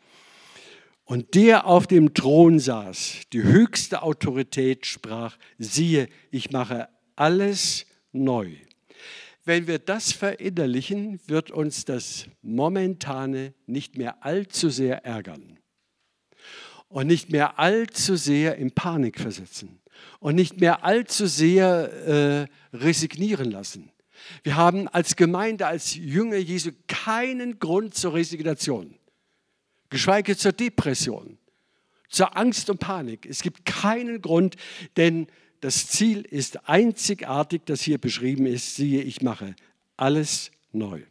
Und 1.04 1.34
der 1.34 1.66
auf 1.66 1.86
dem 1.86 2.12
Thron 2.12 2.58
saß, 2.58 3.22
die 3.32 3.42
höchste 3.42 4.02
Autorität 4.02 4.84
sprach, 4.84 5.38
siehe, 5.58 6.10
ich 6.30 6.50
mache 6.50 6.90
alles 7.16 7.86
neu. 8.12 8.52
Wenn 9.46 9.66
wir 9.66 9.78
das 9.78 10.12
verinnerlichen, 10.12 11.18
wird 11.26 11.50
uns 11.50 11.86
das 11.86 12.26
Momentane 12.42 13.54
nicht 13.64 13.96
mehr 13.96 14.22
allzu 14.22 14.68
sehr 14.68 15.06
ärgern 15.06 15.58
und 16.88 17.06
nicht 17.06 17.30
mehr 17.30 17.58
allzu 17.58 18.16
sehr 18.16 18.56
in 18.56 18.70
Panik 18.70 19.20
versetzen 19.20 19.80
und 20.20 20.34
nicht 20.34 20.60
mehr 20.60 20.84
allzu 20.84 21.26
sehr 21.26 22.48
äh, 22.72 22.76
resignieren 22.76 23.50
lassen. 23.50 23.90
Wir 24.42 24.56
haben 24.56 24.88
als 24.88 25.16
Gemeinde, 25.16 25.66
als 25.66 25.94
Jünger 25.94 26.36
Jesu 26.36 26.70
keinen 26.86 27.58
Grund 27.58 27.94
zur 27.94 28.14
Resignation, 28.14 28.94
geschweige 29.90 30.36
zur 30.36 30.52
Depression, 30.52 31.38
zur 32.08 32.36
Angst 32.36 32.68
und 32.70 32.78
Panik. 32.78 33.26
Es 33.26 33.42
gibt 33.42 33.64
keinen 33.64 34.20
Grund, 34.20 34.56
denn 34.96 35.28
das 35.60 35.88
Ziel 35.88 36.22
ist 36.22 36.68
einzigartig, 36.68 37.62
das 37.66 37.82
hier 37.82 37.98
beschrieben 37.98 38.46
ist. 38.46 38.76
Siehe, 38.76 39.02
ich 39.02 39.22
mache 39.22 39.54
alles 39.96 40.50
neu. 40.72 41.02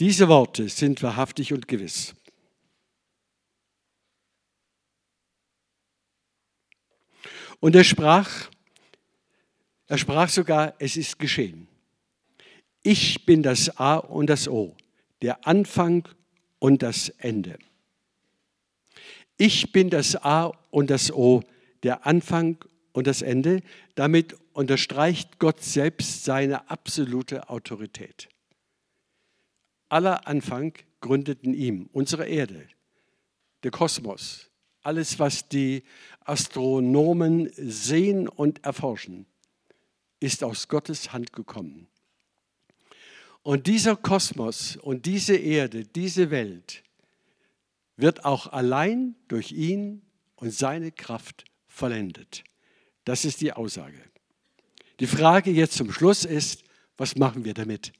Diese 0.00 0.28
Worte 0.28 0.68
sind 0.68 1.02
wahrhaftig 1.02 1.52
und 1.52 1.68
gewiss. 1.68 2.14
Und 7.60 7.74
er 7.76 7.84
sprach, 7.84 8.50
er 9.86 9.98
sprach 9.98 10.28
sogar, 10.28 10.74
es 10.78 10.96
ist 10.96 11.18
geschehen. 11.18 11.68
Ich 12.82 13.24
bin 13.24 13.42
das 13.42 13.78
A 13.78 13.96
und 13.96 14.26
das 14.26 14.48
O, 14.48 14.76
der 15.22 15.46
Anfang 15.46 16.06
und 16.58 16.82
das 16.82 17.08
Ende. 17.08 17.58
Ich 19.38 19.72
bin 19.72 19.90
das 19.90 20.16
A 20.16 20.52
und 20.70 20.90
das 20.90 21.10
O, 21.12 21.42
der 21.82 22.06
Anfang 22.06 22.62
und 22.92 23.06
das 23.06 23.22
Ende. 23.22 23.62
Damit 23.94 24.36
unterstreicht 24.52 25.38
Gott 25.38 25.62
selbst 25.62 26.24
seine 26.24 26.68
absolute 26.68 27.48
Autorität. 27.48 28.28
Aller 29.94 30.26
Anfang 30.26 30.72
gründet 31.00 31.44
in 31.44 31.54
ihm 31.54 31.88
unsere 31.92 32.26
Erde, 32.26 32.66
der 33.62 33.70
Kosmos, 33.70 34.50
alles, 34.82 35.20
was 35.20 35.48
die 35.48 35.84
Astronomen 36.24 37.48
sehen 37.54 38.26
und 38.26 38.64
erforschen, 38.64 39.24
ist 40.18 40.42
aus 40.42 40.66
Gottes 40.66 41.12
Hand 41.12 41.32
gekommen. 41.32 41.86
Und 43.44 43.68
dieser 43.68 43.94
Kosmos 43.94 44.76
und 44.76 45.06
diese 45.06 45.36
Erde, 45.36 45.84
diese 45.84 46.32
Welt 46.32 46.82
wird 47.96 48.24
auch 48.24 48.48
allein 48.48 49.14
durch 49.28 49.52
ihn 49.52 50.02
und 50.34 50.52
seine 50.52 50.90
Kraft 50.90 51.44
vollendet. 51.68 52.42
Das 53.04 53.24
ist 53.24 53.40
die 53.40 53.52
Aussage. 53.52 54.00
Die 54.98 55.06
Frage 55.06 55.52
jetzt 55.52 55.76
zum 55.76 55.92
Schluss 55.92 56.24
ist, 56.24 56.64
was 56.96 57.14
machen 57.14 57.44
wir 57.44 57.54
damit? 57.54 57.92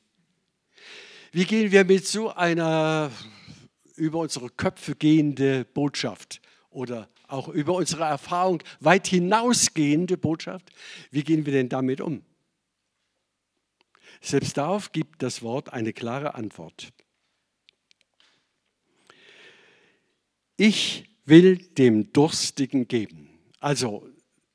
Wie 1.34 1.46
gehen 1.46 1.72
wir 1.72 1.84
mit 1.84 2.06
so 2.06 2.32
einer 2.32 3.10
über 3.96 4.20
unsere 4.20 4.50
Köpfe 4.50 4.94
gehende 4.94 5.64
Botschaft 5.64 6.40
oder 6.70 7.10
auch 7.26 7.48
über 7.48 7.74
unsere 7.74 8.04
Erfahrung 8.04 8.62
weit 8.78 9.08
hinausgehende 9.08 10.16
Botschaft, 10.16 10.70
wie 11.10 11.24
gehen 11.24 11.44
wir 11.44 11.52
denn 11.52 11.68
damit 11.68 12.00
um? 12.00 12.22
Selbst 14.20 14.56
darauf 14.56 14.92
gibt 14.92 15.24
das 15.24 15.42
Wort 15.42 15.72
eine 15.72 15.92
klare 15.92 16.36
Antwort. 16.36 16.92
Ich 20.56 21.04
will 21.24 21.56
dem 21.56 22.12
Durstigen 22.12 22.86
geben. 22.86 23.28
Also 23.58 24.08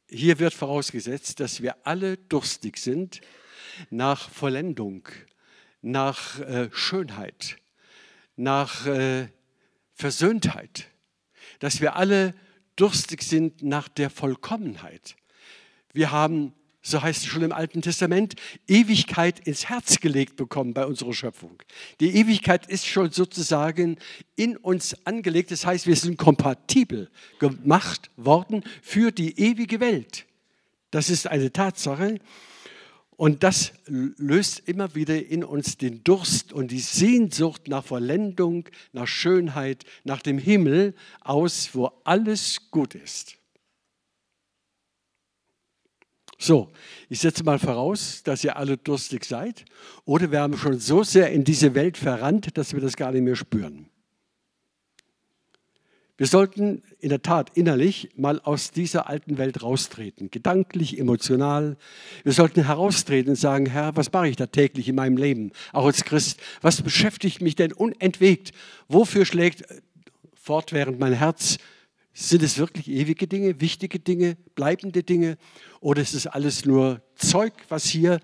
hier 0.07 0.39
wird 0.39 0.53
vorausgesetzt, 0.53 1.41
dass 1.41 1.61
wir 1.61 1.75
alle 1.85 2.15
durstig 2.15 2.77
sind 2.77 3.19
nach 3.89 4.29
Vollendung, 4.29 5.05
nach 5.81 6.39
äh, 6.39 6.69
Schönheit, 6.71 7.57
nach 8.35 8.85
äh, 8.85 9.27
Versöhntheit, 9.93 10.87
dass 11.59 11.81
wir 11.81 11.95
alle 11.95 12.33
durstig 12.75 13.23
sind 13.23 13.63
nach 13.63 13.87
der 13.87 14.09
Vollkommenheit. 14.09 15.15
Wir 15.93 16.11
haben 16.11 16.53
so 16.81 17.01
heißt 17.01 17.23
es 17.23 17.27
schon 17.27 17.43
im 17.43 17.51
Alten 17.51 17.81
Testament, 17.81 18.35
Ewigkeit 18.67 19.39
ins 19.45 19.67
Herz 19.69 19.99
gelegt 19.99 20.35
bekommen 20.37 20.73
bei 20.73 20.85
unserer 20.85 21.13
Schöpfung. 21.13 21.61
Die 21.99 22.15
Ewigkeit 22.15 22.67
ist 22.67 22.87
schon 22.87 23.11
sozusagen 23.11 23.97
in 24.35 24.55
uns 24.55 24.95
angelegt. 25.05 25.51
Das 25.51 25.65
heißt, 25.65 25.87
wir 25.87 25.95
sind 25.95 26.17
kompatibel 26.17 27.09
gemacht 27.39 28.09
worden 28.15 28.63
für 28.81 29.11
die 29.11 29.37
ewige 29.39 29.79
Welt. 29.79 30.25
Das 30.91 31.09
ist 31.09 31.27
eine 31.27 31.51
Tatsache. 31.51 32.19
Und 33.19 33.43
das 33.43 33.73
löst 33.85 34.61
immer 34.65 34.95
wieder 34.95 35.25
in 35.25 35.43
uns 35.43 35.75
den 35.75 36.05
Durst 36.05 36.53
und 36.53 36.71
die 36.71 36.79
Sehnsucht 36.79 37.67
nach 37.67 37.83
Vollendung, 37.83 38.69
nach 38.93 39.07
Schönheit, 39.07 39.83
nach 40.05 40.21
dem 40.21 40.37
Himmel 40.37 40.95
aus, 41.19 41.71
wo 41.73 41.91
alles 42.05 42.71
gut 42.71 42.95
ist. 42.95 43.35
So, 46.37 46.71
ich 47.09 47.19
setze 47.19 47.43
mal 47.43 47.59
voraus, 47.59 48.23
dass 48.23 48.45
ihr 48.45 48.55
alle 48.55 48.77
durstig 48.77 49.25
seid 49.25 49.65
oder 50.05 50.31
wir 50.31 50.39
haben 50.39 50.57
schon 50.57 50.79
so 50.79 51.03
sehr 51.03 51.29
in 51.29 51.43
diese 51.43 51.75
Welt 51.75 51.97
verrannt, 51.97 52.57
dass 52.57 52.71
wir 52.71 52.79
das 52.79 52.95
gar 52.95 53.11
nicht 53.11 53.23
mehr 53.23 53.35
spüren. 53.35 53.89
Wir 56.19 56.27
sollten 56.27 56.83
in 56.99 57.07
der 57.07 57.21
Tat 57.21 57.51
innerlich 57.55 58.09
mal 58.17 58.41
aus 58.41 58.71
dieser 58.71 59.07
alten 59.07 59.37
Welt 59.37 59.63
raustreten, 59.63 60.29
gedanklich, 60.29 60.99
emotional. 60.99 61.77
Wir 62.25 62.33
sollten 62.33 62.65
heraustreten 62.65 63.29
und 63.29 63.35
sagen, 63.37 63.67
Herr, 63.67 63.95
was 63.95 64.11
mache 64.11 64.27
ich 64.27 64.35
da 64.35 64.45
täglich 64.45 64.89
in 64.89 64.95
meinem 64.95 65.15
Leben, 65.15 65.53
auch 65.71 65.85
als 65.85 66.03
Christ? 66.03 66.41
Was 66.59 66.81
beschäftigt 66.81 67.41
mich 67.41 67.55
denn 67.55 67.71
unentwegt? 67.71 68.51
Wofür 68.89 69.23
schlägt 69.23 69.63
fortwährend 70.33 70.99
mein 70.99 71.13
Herz? 71.13 71.57
Sind 72.11 72.43
es 72.43 72.57
wirklich 72.57 72.89
ewige 72.89 73.25
Dinge, 73.25 73.61
wichtige 73.61 73.99
Dinge, 73.99 74.35
bleibende 74.55 75.03
Dinge? 75.03 75.37
Oder 75.79 76.01
ist 76.01 76.15
es 76.15 76.27
alles 76.27 76.65
nur 76.65 77.01
Zeug, 77.15 77.53
was 77.69 77.85
hier 77.85 78.19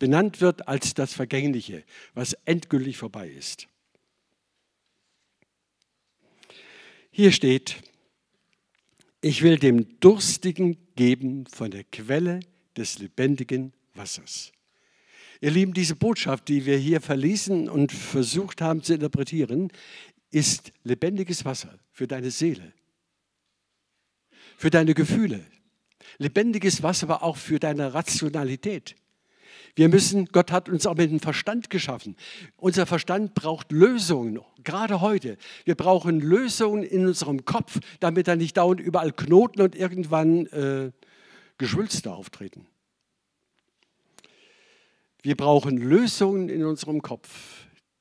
benannt 0.00 0.40
wird 0.40 0.66
als 0.66 0.92
das 0.92 1.12
Vergängliche, 1.12 1.84
was 2.14 2.32
endgültig 2.46 2.96
vorbei 2.96 3.28
ist? 3.28 3.68
Hier 7.20 7.32
steht, 7.32 7.82
ich 9.22 9.42
will 9.42 9.58
dem 9.58 9.98
Durstigen 9.98 10.76
geben 10.94 11.48
von 11.48 11.72
der 11.72 11.82
Quelle 11.82 12.38
des 12.76 13.00
lebendigen 13.00 13.72
Wassers. 13.94 14.52
Ihr 15.40 15.50
Lieben, 15.50 15.72
diese 15.74 15.96
Botschaft, 15.96 16.46
die 16.46 16.64
wir 16.64 16.78
hier 16.78 17.00
verließen 17.00 17.68
und 17.68 17.90
versucht 17.90 18.60
haben 18.60 18.84
zu 18.84 18.94
interpretieren, 18.94 19.72
ist 20.30 20.70
lebendiges 20.84 21.44
Wasser 21.44 21.80
für 21.90 22.06
deine 22.06 22.30
Seele, 22.30 22.72
für 24.56 24.70
deine 24.70 24.94
Gefühle. 24.94 25.44
Lebendiges 26.18 26.84
Wasser 26.84 27.10
aber 27.10 27.24
auch 27.24 27.36
für 27.36 27.58
deine 27.58 27.94
Rationalität. 27.94 28.94
Wir 29.78 29.88
müssen, 29.88 30.26
Gott 30.32 30.50
hat 30.50 30.68
uns 30.68 30.88
auch 30.88 30.96
mit 30.96 31.08
dem 31.08 31.20
Verstand 31.20 31.70
geschaffen. 31.70 32.16
Unser 32.56 32.84
Verstand 32.84 33.34
braucht 33.34 33.70
Lösungen, 33.70 34.40
gerade 34.64 35.00
heute. 35.00 35.38
Wir 35.66 35.76
brauchen 35.76 36.18
Lösungen 36.18 36.82
in 36.82 37.06
unserem 37.06 37.44
Kopf, 37.44 37.78
damit 38.00 38.26
da 38.26 38.34
nicht 38.34 38.56
dauernd 38.56 38.80
überall 38.80 39.12
Knoten 39.12 39.60
und 39.60 39.76
irgendwann 39.76 40.46
äh, 40.46 40.90
Geschwülste 41.58 42.12
auftreten. 42.12 42.66
Wir 45.22 45.36
brauchen 45.36 45.78
Lösungen 45.78 46.48
in 46.48 46.64
unserem 46.64 47.00
Kopf, 47.00 47.28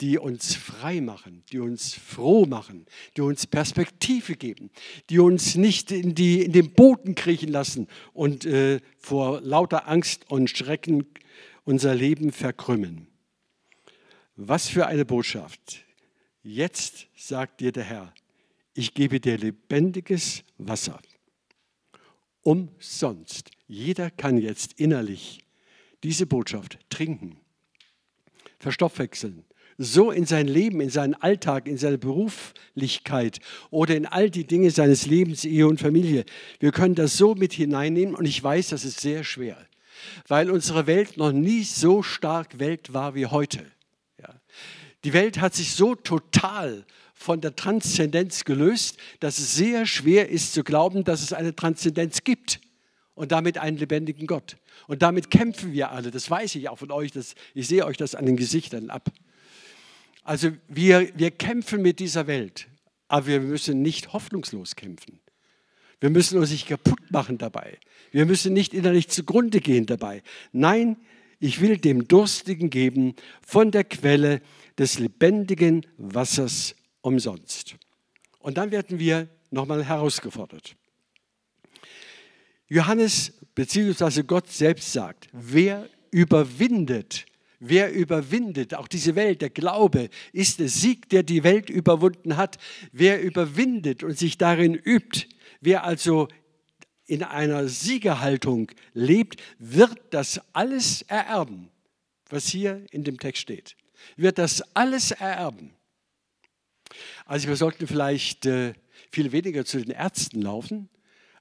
die 0.01 0.17
uns 0.17 0.55
frei 0.55 0.99
machen, 0.99 1.43
die 1.51 1.59
uns 1.59 1.93
froh 1.93 2.47
machen, 2.47 2.87
die 3.17 3.21
uns 3.21 3.45
Perspektive 3.45 4.35
geben, 4.35 4.71
die 5.11 5.19
uns 5.19 5.53
nicht 5.53 5.91
in, 5.91 6.15
die, 6.15 6.41
in 6.41 6.53
den 6.53 6.71
Boden 6.73 7.13
kriechen 7.13 7.49
lassen 7.49 7.87
und 8.13 8.45
äh, 8.45 8.79
vor 8.97 9.41
lauter 9.41 9.87
Angst 9.87 10.25
und 10.31 10.49
Schrecken 10.49 11.05
unser 11.67 11.93
Leben 11.93 12.31
verkrümmen. 12.31 13.07
Was 14.37 14.69
für 14.69 14.87
eine 14.87 15.03
Botschaft. 15.03 15.83
Jetzt 16.41 17.07
sagt 17.17 17.59
dir 17.59 17.73
der 17.73 17.83
Herr, 17.83 18.13
ich 18.73 18.93
gebe 18.93 19.19
dir 19.19 19.37
lebendiges 19.37 20.43
Wasser. 20.57 21.01
Umsonst. 22.41 23.51
Jeder 23.67 24.09
kann 24.09 24.37
jetzt 24.37 24.79
innerlich 24.79 25.43
diese 26.03 26.25
Botschaft 26.25 26.79
trinken, 26.89 27.35
verstoffwechseln, 28.59 29.43
so 29.77 30.09
in 30.09 30.25
sein 30.25 30.47
Leben, 30.47 30.79
in 30.79 30.89
seinen 30.89 31.15
Alltag, 31.15 31.67
in 31.67 31.77
seine 31.77 31.97
Beruflichkeit 31.97 33.41
oder 33.71 33.97
in 33.97 34.05
all 34.05 34.29
die 34.29 34.47
Dinge 34.47 34.71
seines 34.71 35.05
Lebens, 35.05 35.43
Ehe 35.43 35.67
und 35.67 35.81
Familie. 35.81 36.23
Wir 36.61 36.71
können 36.71 36.95
das 36.95 37.17
so 37.17 37.35
mit 37.35 37.51
hineinnehmen 37.51 38.15
und 38.15 38.25
ich 38.25 38.41
weiß, 38.41 38.69
das 38.69 38.85
ist 38.85 39.01
sehr 39.01 39.25
schwer, 39.25 39.57
weil 40.27 40.51
unsere 40.51 40.87
Welt 40.87 41.17
noch 41.17 41.31
nie 41.31 41.63
so 41.63 42.03
stark 42.03 42.59
Welt 42.59 42.93
war 42.93 43.15
wie 43.15 43.25
heute. 43.25 43.65
Ja. 44.21 44.41
Die 45.03 45.13
Welt 45.13 45.39
hat 45.39 45.55
sich 45.55 45.73
so 45.73 45.95
total 45.95 46.85
von 47.13 47.41
der 47.41 47.55
Transzendenz 47.55 48.43
gelöst, 48.45 48.97
dass 49.19 49.39
es 49.39 49.55
sehr 49.55 49.85
schwer 49.85 50.29
ist 50.29 50.53
zu 50.53 50.63
glauben, 50.63 51.03
dass 51.03 51.21
es 51.21 51.33
eine 51.33 51.55
Transzendenz 51.55 52.23
gibt 52.23 52.61
und 53.15 53.31
damit 53.31 53.57
einen 53.57 53.77
lebendigen 53.77 54.27
Gott. 54.27 54.57
Und 54.87 55.01
damit 55.01 55.31
kämpfen 55.31 55.73
wir 55.73 55.91
alle, 55.91 56.11
das 56.11 56.29
weiß 56.29 56.55
ich 56.55 56.69
auch 56.69 56.77
von 56.77 56.91
euch, 56.91 57.11
das, 57.11 57.33
ich 57.53 57.67
sehe 57.67 57.85
euch 57.85 57.97
das 57.97 58.13
an 58.13 58.25
den 58.25 58.37
Gesichtern 58.37 58.89
ab. 58.89 59.09
Also 60.23 60.51
wir, 60.67 61.09
wir 61.17 61.31
kämpfen 61.31 61.81
mit 61.81 61.99
dieser 61.99 62.27
Welt, 62.27 62.67
aber 63.07 63.27
wir 63.27 63.39
müssen 63.39 63.81
nicht 63.81 64.13
hoffnungslos 64.13 64.75
kämpfen. 64.75 65.19
Wir 65.99 66.09
müssen 66.09 66.37
uns 66.37 66.51
nicht 66.51 66.67
kaputt 66.67 67.11
machen 67.11 67.37
dabei. 67.37 67.77
Wir 68.11 68.25
müssen 68.25 68.53
nicht 68.53 68.73
innerlich 68.73 69.07
zugrunde 69.07 69.61
gehen 69.61 69.85
dabei. 69.85 70.21
Nein, 70.51 70.97
ich 71.39 71.61
will 71.61 71.77
dem 71.77 72.07
Durstigen 72.07 72.69
geben 72.69 73.15
von 73.41 73.71
der 73.71 73.83
Quelle 73.83 74.41
des 74.77 74.99
lebendigen 74.99 75.85
Wassers 75.97 76.75
umsonst. 77.01 77.75
Und 78.39 78.57
dann 78.57 78.71
werden 78.71 78.99
wir 78.99 79.27
nochmal 79.49 79.83
herausgefordert. 79.83 80.75
Johannes 82.67 83.33
bzw. 83.55 84.23
Gott 84.23 84.49
selbst 84.49 84.91
sagt, 84.91 85.29
wer 85.31 85.89
überwindet 86.11 87.25
Wer 87.59 87.91
überwindet, 87.91 88.75
auch 88.75 88.87
diese 88.87 89.15
Welt, 89.15 89.41
der 89.41 89.49
Glaube, 89.49 90.09
ist 90.31 90.59
der 90.59 90.69
Sieg, 90.69 91.09
der 91.09 91.23
die 91.23 91.43
Welt 91.43 91.71
überwunden 91.71 92.37
hat. 92.37 92.57
Wer 92.91 93.21
überwindet 93.23 94.03
und 94.03 94.15
sich 94.15 94.37
darin 94.37 94.75
übt, 94.75 95.27
wer 95.61 95.83
also 95.83 96.27
in 97.05 97.23
einer 97.23 97.67
Siegerhaltung 97.67 98.71
lebt, 98.93 99.41
wird 99.59 99.97
das 100.11 100.41
alles 100.53 101.01
ererben, 101.03 101.69
was 102.29 102.47
hier 102.47 102.85
in 102.91 103.03
dem 103.03 103.19
Text 103.19 103.41
steht. 103.41 103.75
Wird 104.15 104.37
das 104.37 104.61
alles 104.75 105.11
ererben. 105.11 105.73
Also 107.25 107.47
wir 107.47 107.55
sollten 107.55 107.87
vielleicht 107.87 108.45
äh, 108.45 108.73
viel 109.11 109.31
weniger 109.31 109.65
zu 109.65 109.79
den 109.79 109.91
Ärzten 109.91 110.41
laufen, 110.41 110.89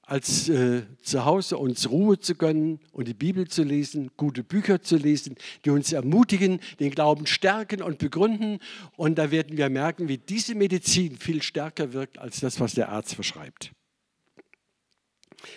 als 0.03 0.49
äh, 0.49 0.83
zu 1.03 1.25
Hause 1.25 1.59
uns 1.59 1.91
Ruhe 1.91 2.19
zu 2.19 2.37
gönnen 2.37 2.79
und 2.93 3.09
die 3.09 3.15
Bibel 3.15 3.49
zu 3.49 3.65
lesen, 3.65 4.13
gute 4.17 4.45
Bücher 4.45 4.81
zu 4.81 4.97
lesen, 4.97 5.35
die 5.65 5.71
uns 5.71 5.93
ermutigen, 5.93 6.61
den 6.79 6.93
Glauben 6.93 7.27
stärken 7.27 7.83
und 7.83 7.99
begründen. 7.99 8.61
Und 8.97 9.19
da 9.19 9.33
werden 9.33 9.57
wir 9.57 9.69
merken, 9.69 10.09
wie 10.09 10.19
diese 10.19 10.55
Medizin 10.55 11.17
viel 11.17 11.43
stärker 11.43 11.93
wirkt 11.93 12.19
als 12.19 12.39
das, 12.39 12.61
was 12.61 12.75
der 12.75 12.91
Arzt 12.91 13.17
verschreibt. 13.17 13.73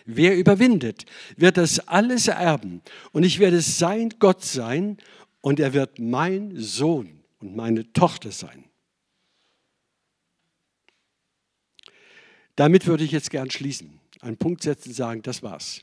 Wer 0.05 0.37
überwindet, 0.37 1.05
wird 1.37 1.57
das 1.57 1.79
alles 1.87 2.27
erben. 2.27 2.81
Und 3.11 3.23
ich 3.23 3.39
werde 3.39 3.61
sein 3.61 4.13
Gott 4.19 4.43
sein 4.43 4.97
und 5.41 5.59
er 5.59 5.73
wird 5.73 5.99
mein 5.99 6.53
Sohn 6.55 7.23
und 7.39 7.55
meine 7.55 7.91
Tochter 7.93 8.31
sein. 8.31 8.65
Damit 12.55 12.87
würde 12.87 13.05
ich 13.05 13.11
jetzt 13.11 13.31
gern 13.31 13.49
schließen, 13.49 14.01
einen 14.19 14.37
Punkt 14.37 14.63
setzen 14.63 14.89
und 14.89 14.95
sagen, 14.95 15.21
das 15.21 15.41
war's. 15.41 15.81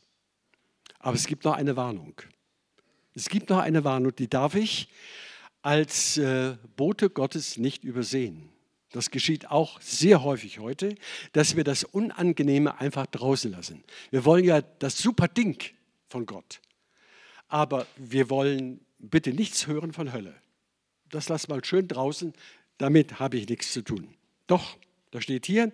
Aber 0.98 1.16
es 1.16 1.26
gibt 1.26 1.44
noch 1.44 1.54
eine 1.54 1.76
Warnung. 1.76 2.20
Es 3.14 3.30
gibt 3.30 3.48
noch 3.48 3.60
eine 3.60 3.82
Warnung, 3.82 4.14
die 4.14 4.28
darf 4.28 4.54
ich 4.54 4.88
als 5.62 6.18
äh, 6.18 6.56
Bote 6.76 7.08
Gottes 7.08 7.56
nicht 7.56 7.82
übersehen. 7.82 8.50
Das 8.96 9.10
geschieht 9.10 9.50
auch 9.50 9.78
sehr 9.82 10.22
häufig 10.22 10.58
heute, 10.58 10.94
dass 11.34 11.54
wir 11.54 11.64
das 11.64 11.84
Unangenehme 11.84 12.80
einfach 12.80 13.04
draußen 13.04 13.52
lassen. 13.52 13.84
Wir 14.10 14.24
wollen 14.24 14.42
ja 14.42 14.62
das 14.62 14.96
super 14.96 15.28
Ding 15.28 15.62
von 16.08 16.24
Gott. 16.24 16.62
Aber 17.46 17.86
wir 17.98 18.30
wollen 18.30 18.80
bitte 18.98 19.34
nichts 19.34 19.66
hören 19.66 19.92
von 19.92 20.14
Hölle. 20.14 20.34
Das 21.10 21.28
lass 21.28 21.46
mal 21.46 21.62
schön 21.62 21.88
draußen, 21.88 22.32
damit 22.78 23.20
habe 23.20 23.36
ich 23.36 23.46
nichts 23.50 23.70
zu 23.74 23.82
tun. 23.82 24.14
Doch, 24.46 24.78
da 25.10 25.20
steht 25.20 25.44
hier, 25.44 25.72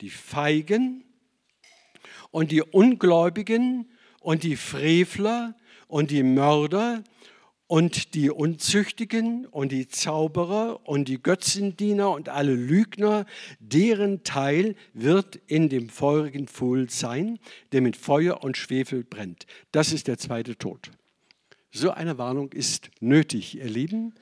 die 0.00 0.10
Feigen 0.10 1.02
und 2.30 2.52
die 2.52 2.62
Ungläubigen 2.62 3.90
und 4.20 4.44
die 4.44 4.54
Frevler 4.54 5.56
und 5.88 6.12
die 6.12 6.22
Mörder 6.22 7.02
und 7.70 8.14
die 8.14 8.30
Unzüchtigen 8.30 9.46
und 9.46 9.70
die 9.70 9.86
Zauberer 9.86 10.80
und 10.88 11.06
die 11.06 11.22
Götzendiener 11.22 12.10
und 12.10 12.28
alle 12.28 12.52
Lügner, 12.52 13.26
deren 13.60 14.24
Teil 14.24 14.74
wird 14.92 15.36
in 15.46 15.68
dem 15.68 15.88
feurigen 15.88 16.48
Pfuhl 16.48 16.90
sein, 16.90 17.38
der 17.70 17.80
mit 17.80 17.94
Feuer 17.94 18.42
und 18.42 18.56
Schwefel 18.56 19.04
brennt. 19.04 19.46
Das 19.70 19.92
ist 19.92 20.08
der 20.08 20.18
zweite 20.18 20.58
Tod. 20.58 20.90
So 21.70 21.92
eine 21.92 22.18
Warnung 22.18 22.50
ist 22.50 22.90
nötig, 22.98 23.58
ihr 23.58 23.66
Lieben. 23.66 24.14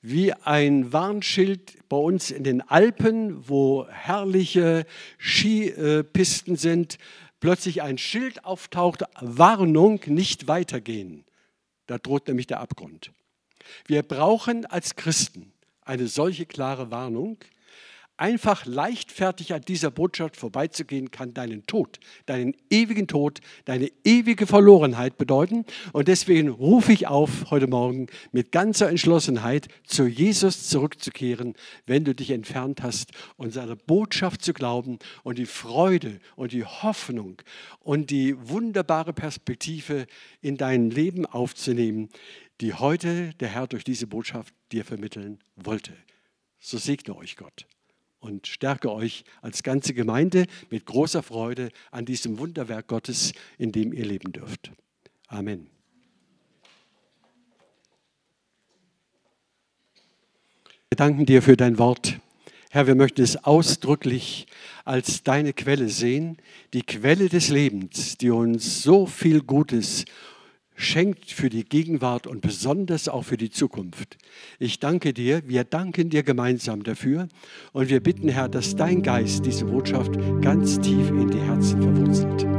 Wie 0.00 0.32
ein 0.32 0.90
Warnschild 0.90 1.76
bei 1.90 1.98
uns 1.98 2.30
in 2.30 2.44
den 2.44 2.62
Alpen, 2.62 3.46
wo 3.46 3.86
herrliche 3.90 4.86
Skipisten 5.18 6.56
sind, 6.56 6.96
plötzlich 7.40 7.82
ein 7.82 7.98
Schild 7.98 8.46
auftaucht, 8.46 9.04
Warnung, 9.20 10.00
nicht 10.06 10.48
weitergehen. 10.48 11.25
Da 11.86 11.98
droht 11.98 12.28
nämlich 12.28 12.46
der 12.46 12.60
Abgrund. 12.60 13.12
Wir 13.86 14.02
brauchen 14.02 14.66
als 14.66 14.96
Christen 14.96 15.52
eine 15.82 16.08
solche 16.08 16.46
klare 16.46 16.90
Warnung. 16.90 17.38
Einfach 18.18 18.64
leichtfertig 18.64 19.52
an 19.52 19.60
dieser 19.60 19.90
Botschaft 19.90 20.38
vorbeizugehen, 20.38 21.10
kann 21.10 21.34
deinen 21.34 21.66
Tod, 21.66 22.00
deinen 22.24 22.54
ewigen 22.70 23.08
Tod, 23.08 23.40
deine 23.66 23.90
ewige 24.04 24.46
Verlorenheit 24.46 25.18
bedeuten. 25.18 25.66
Und 25.92 26.08
deswegen 26.08 26.48
rufe 26.48 26.94
ich 26.94 27.08
auf, 27.08 27.50
heute 27.50 27.66
Morgen 27.66 28.06
mit 28.32 28.52
ganzer 28.52 28.88
Entschlossenheit 28.88 29.68
zu 29.84 30.06
Jesus 30.06 30.66
zurückzukehren, 30.66 31.52
wenn 31.84 32.04
du 32.06 32.14
dich 32.14 32.30
entfernt 32.30 32.82
hast 32.82 33.10
und 33.36 33.52
seine 33.52 33.76
Botschaft 33.76 34.40
zu 34.40 34.54
glauben 34.54 34.98
und 35.22 35.36
die 35.36 35.44
Freude 35.44 36.18
und 36.36 36.52
die 36.52 36.64
Hoffnung 36.64 37.42
und 37.80 38.08
die 38.08 38.34
wunderbare 38.48 39.12
Perspektive 39.12 40.06
in 40.40 40.56
dein 40.56 40.88
Leben 40.88 41.26
aufzunehmen, 41.26 42.08
die 42.62 42.72
heute 42.72 43.34
der 43.40 43.48
Herr 43.48 43.66
durch 43.66 43.84
diese 43.84 44.06
Botschaft 44.06 44.54
dir 44.72 44.86
vermitteln 44.86 45.38
wollte. 45.54 45.92
So 46.58 46.78
segne 46.78 47.14
euch 47.14 47.36
Gott 47.36 47.66
und 48.26 48.48
stärke 48.48 48.92
euch 48.92 49.24
als 49.40 49.62
ganze 49.62 49.94
Gemeinde 49.94 50.46
mit 50.68 50.84
großer 50.84 51.22
Freude 51.22 51.70
an 51.92 52.04
diesem 52.04 52.38
Wunderwerk 52.38 52.88
Gottes, 52.88 53.32
in 53.56 53.72
dem 53.72 53.92
ihr 53.92 54.04
leben 54.04 54.32
dürft. 54.32 54.72
Amen. 55.28 55.68
Wir 60.90 60.96
danken 60.96 61.24
dir 61.24 61.40
für 61.40 61.56
dein 61.56 61.78
Wort. 61.78 62.18
Herr, 62.70 62.86
wir 62.86 62.96
möchten 62.96 63.22
es 63.22 63.44
ausdrücklich 63.44 64.46
als 64.84 65.22
deine 65.22 65.52
Quelle 65.52 65.88
sehen, 65.88 66.36
die 66.74 66.82
Quelle 66.82 67.28
des 67.28 67.48
Lebens, 67.48 68.18
die 68.18 68.30
uns 68.30 68.82
so 68.82 69.06
viel 69.06 69.40
Gutes 69.40 70.04
schenkt 70.76 71.30
für 71.30 71.48
die 71.48 71.64
Gegenwart 71.64 72.26
und 72.26 72.42
besonders 72.42 73.08
auch 73.08 73.24
für 73.24 73.36
die 73.36 73.50
Zukunft. 73.50 74.18
Ich 74.58 74.78
danke 74.78 75.12
dir, 75.12 75.42
wir 75.46 75.64
danken 75.64 76.10
dir 76.10 76.22
gemeinsam 76.22 76.82
dafür 76.82 77.28
und 77.72 77.88
wir 77.88 78.00
bitten, 78.00 78.28
Herr, 78.28 78.48
dass 78.48 78.76
dein 78.76 79.02
Geist 79.02 79.46
diese 79.46 79.64
Botschaft 79.64 80.12
ganz 80.42 80.78
tief 80.80 81.08
in 81.08 81.30
die 81.30 81.40
Herzen 81.40 81.82
verwurzelt. 81.82 82.55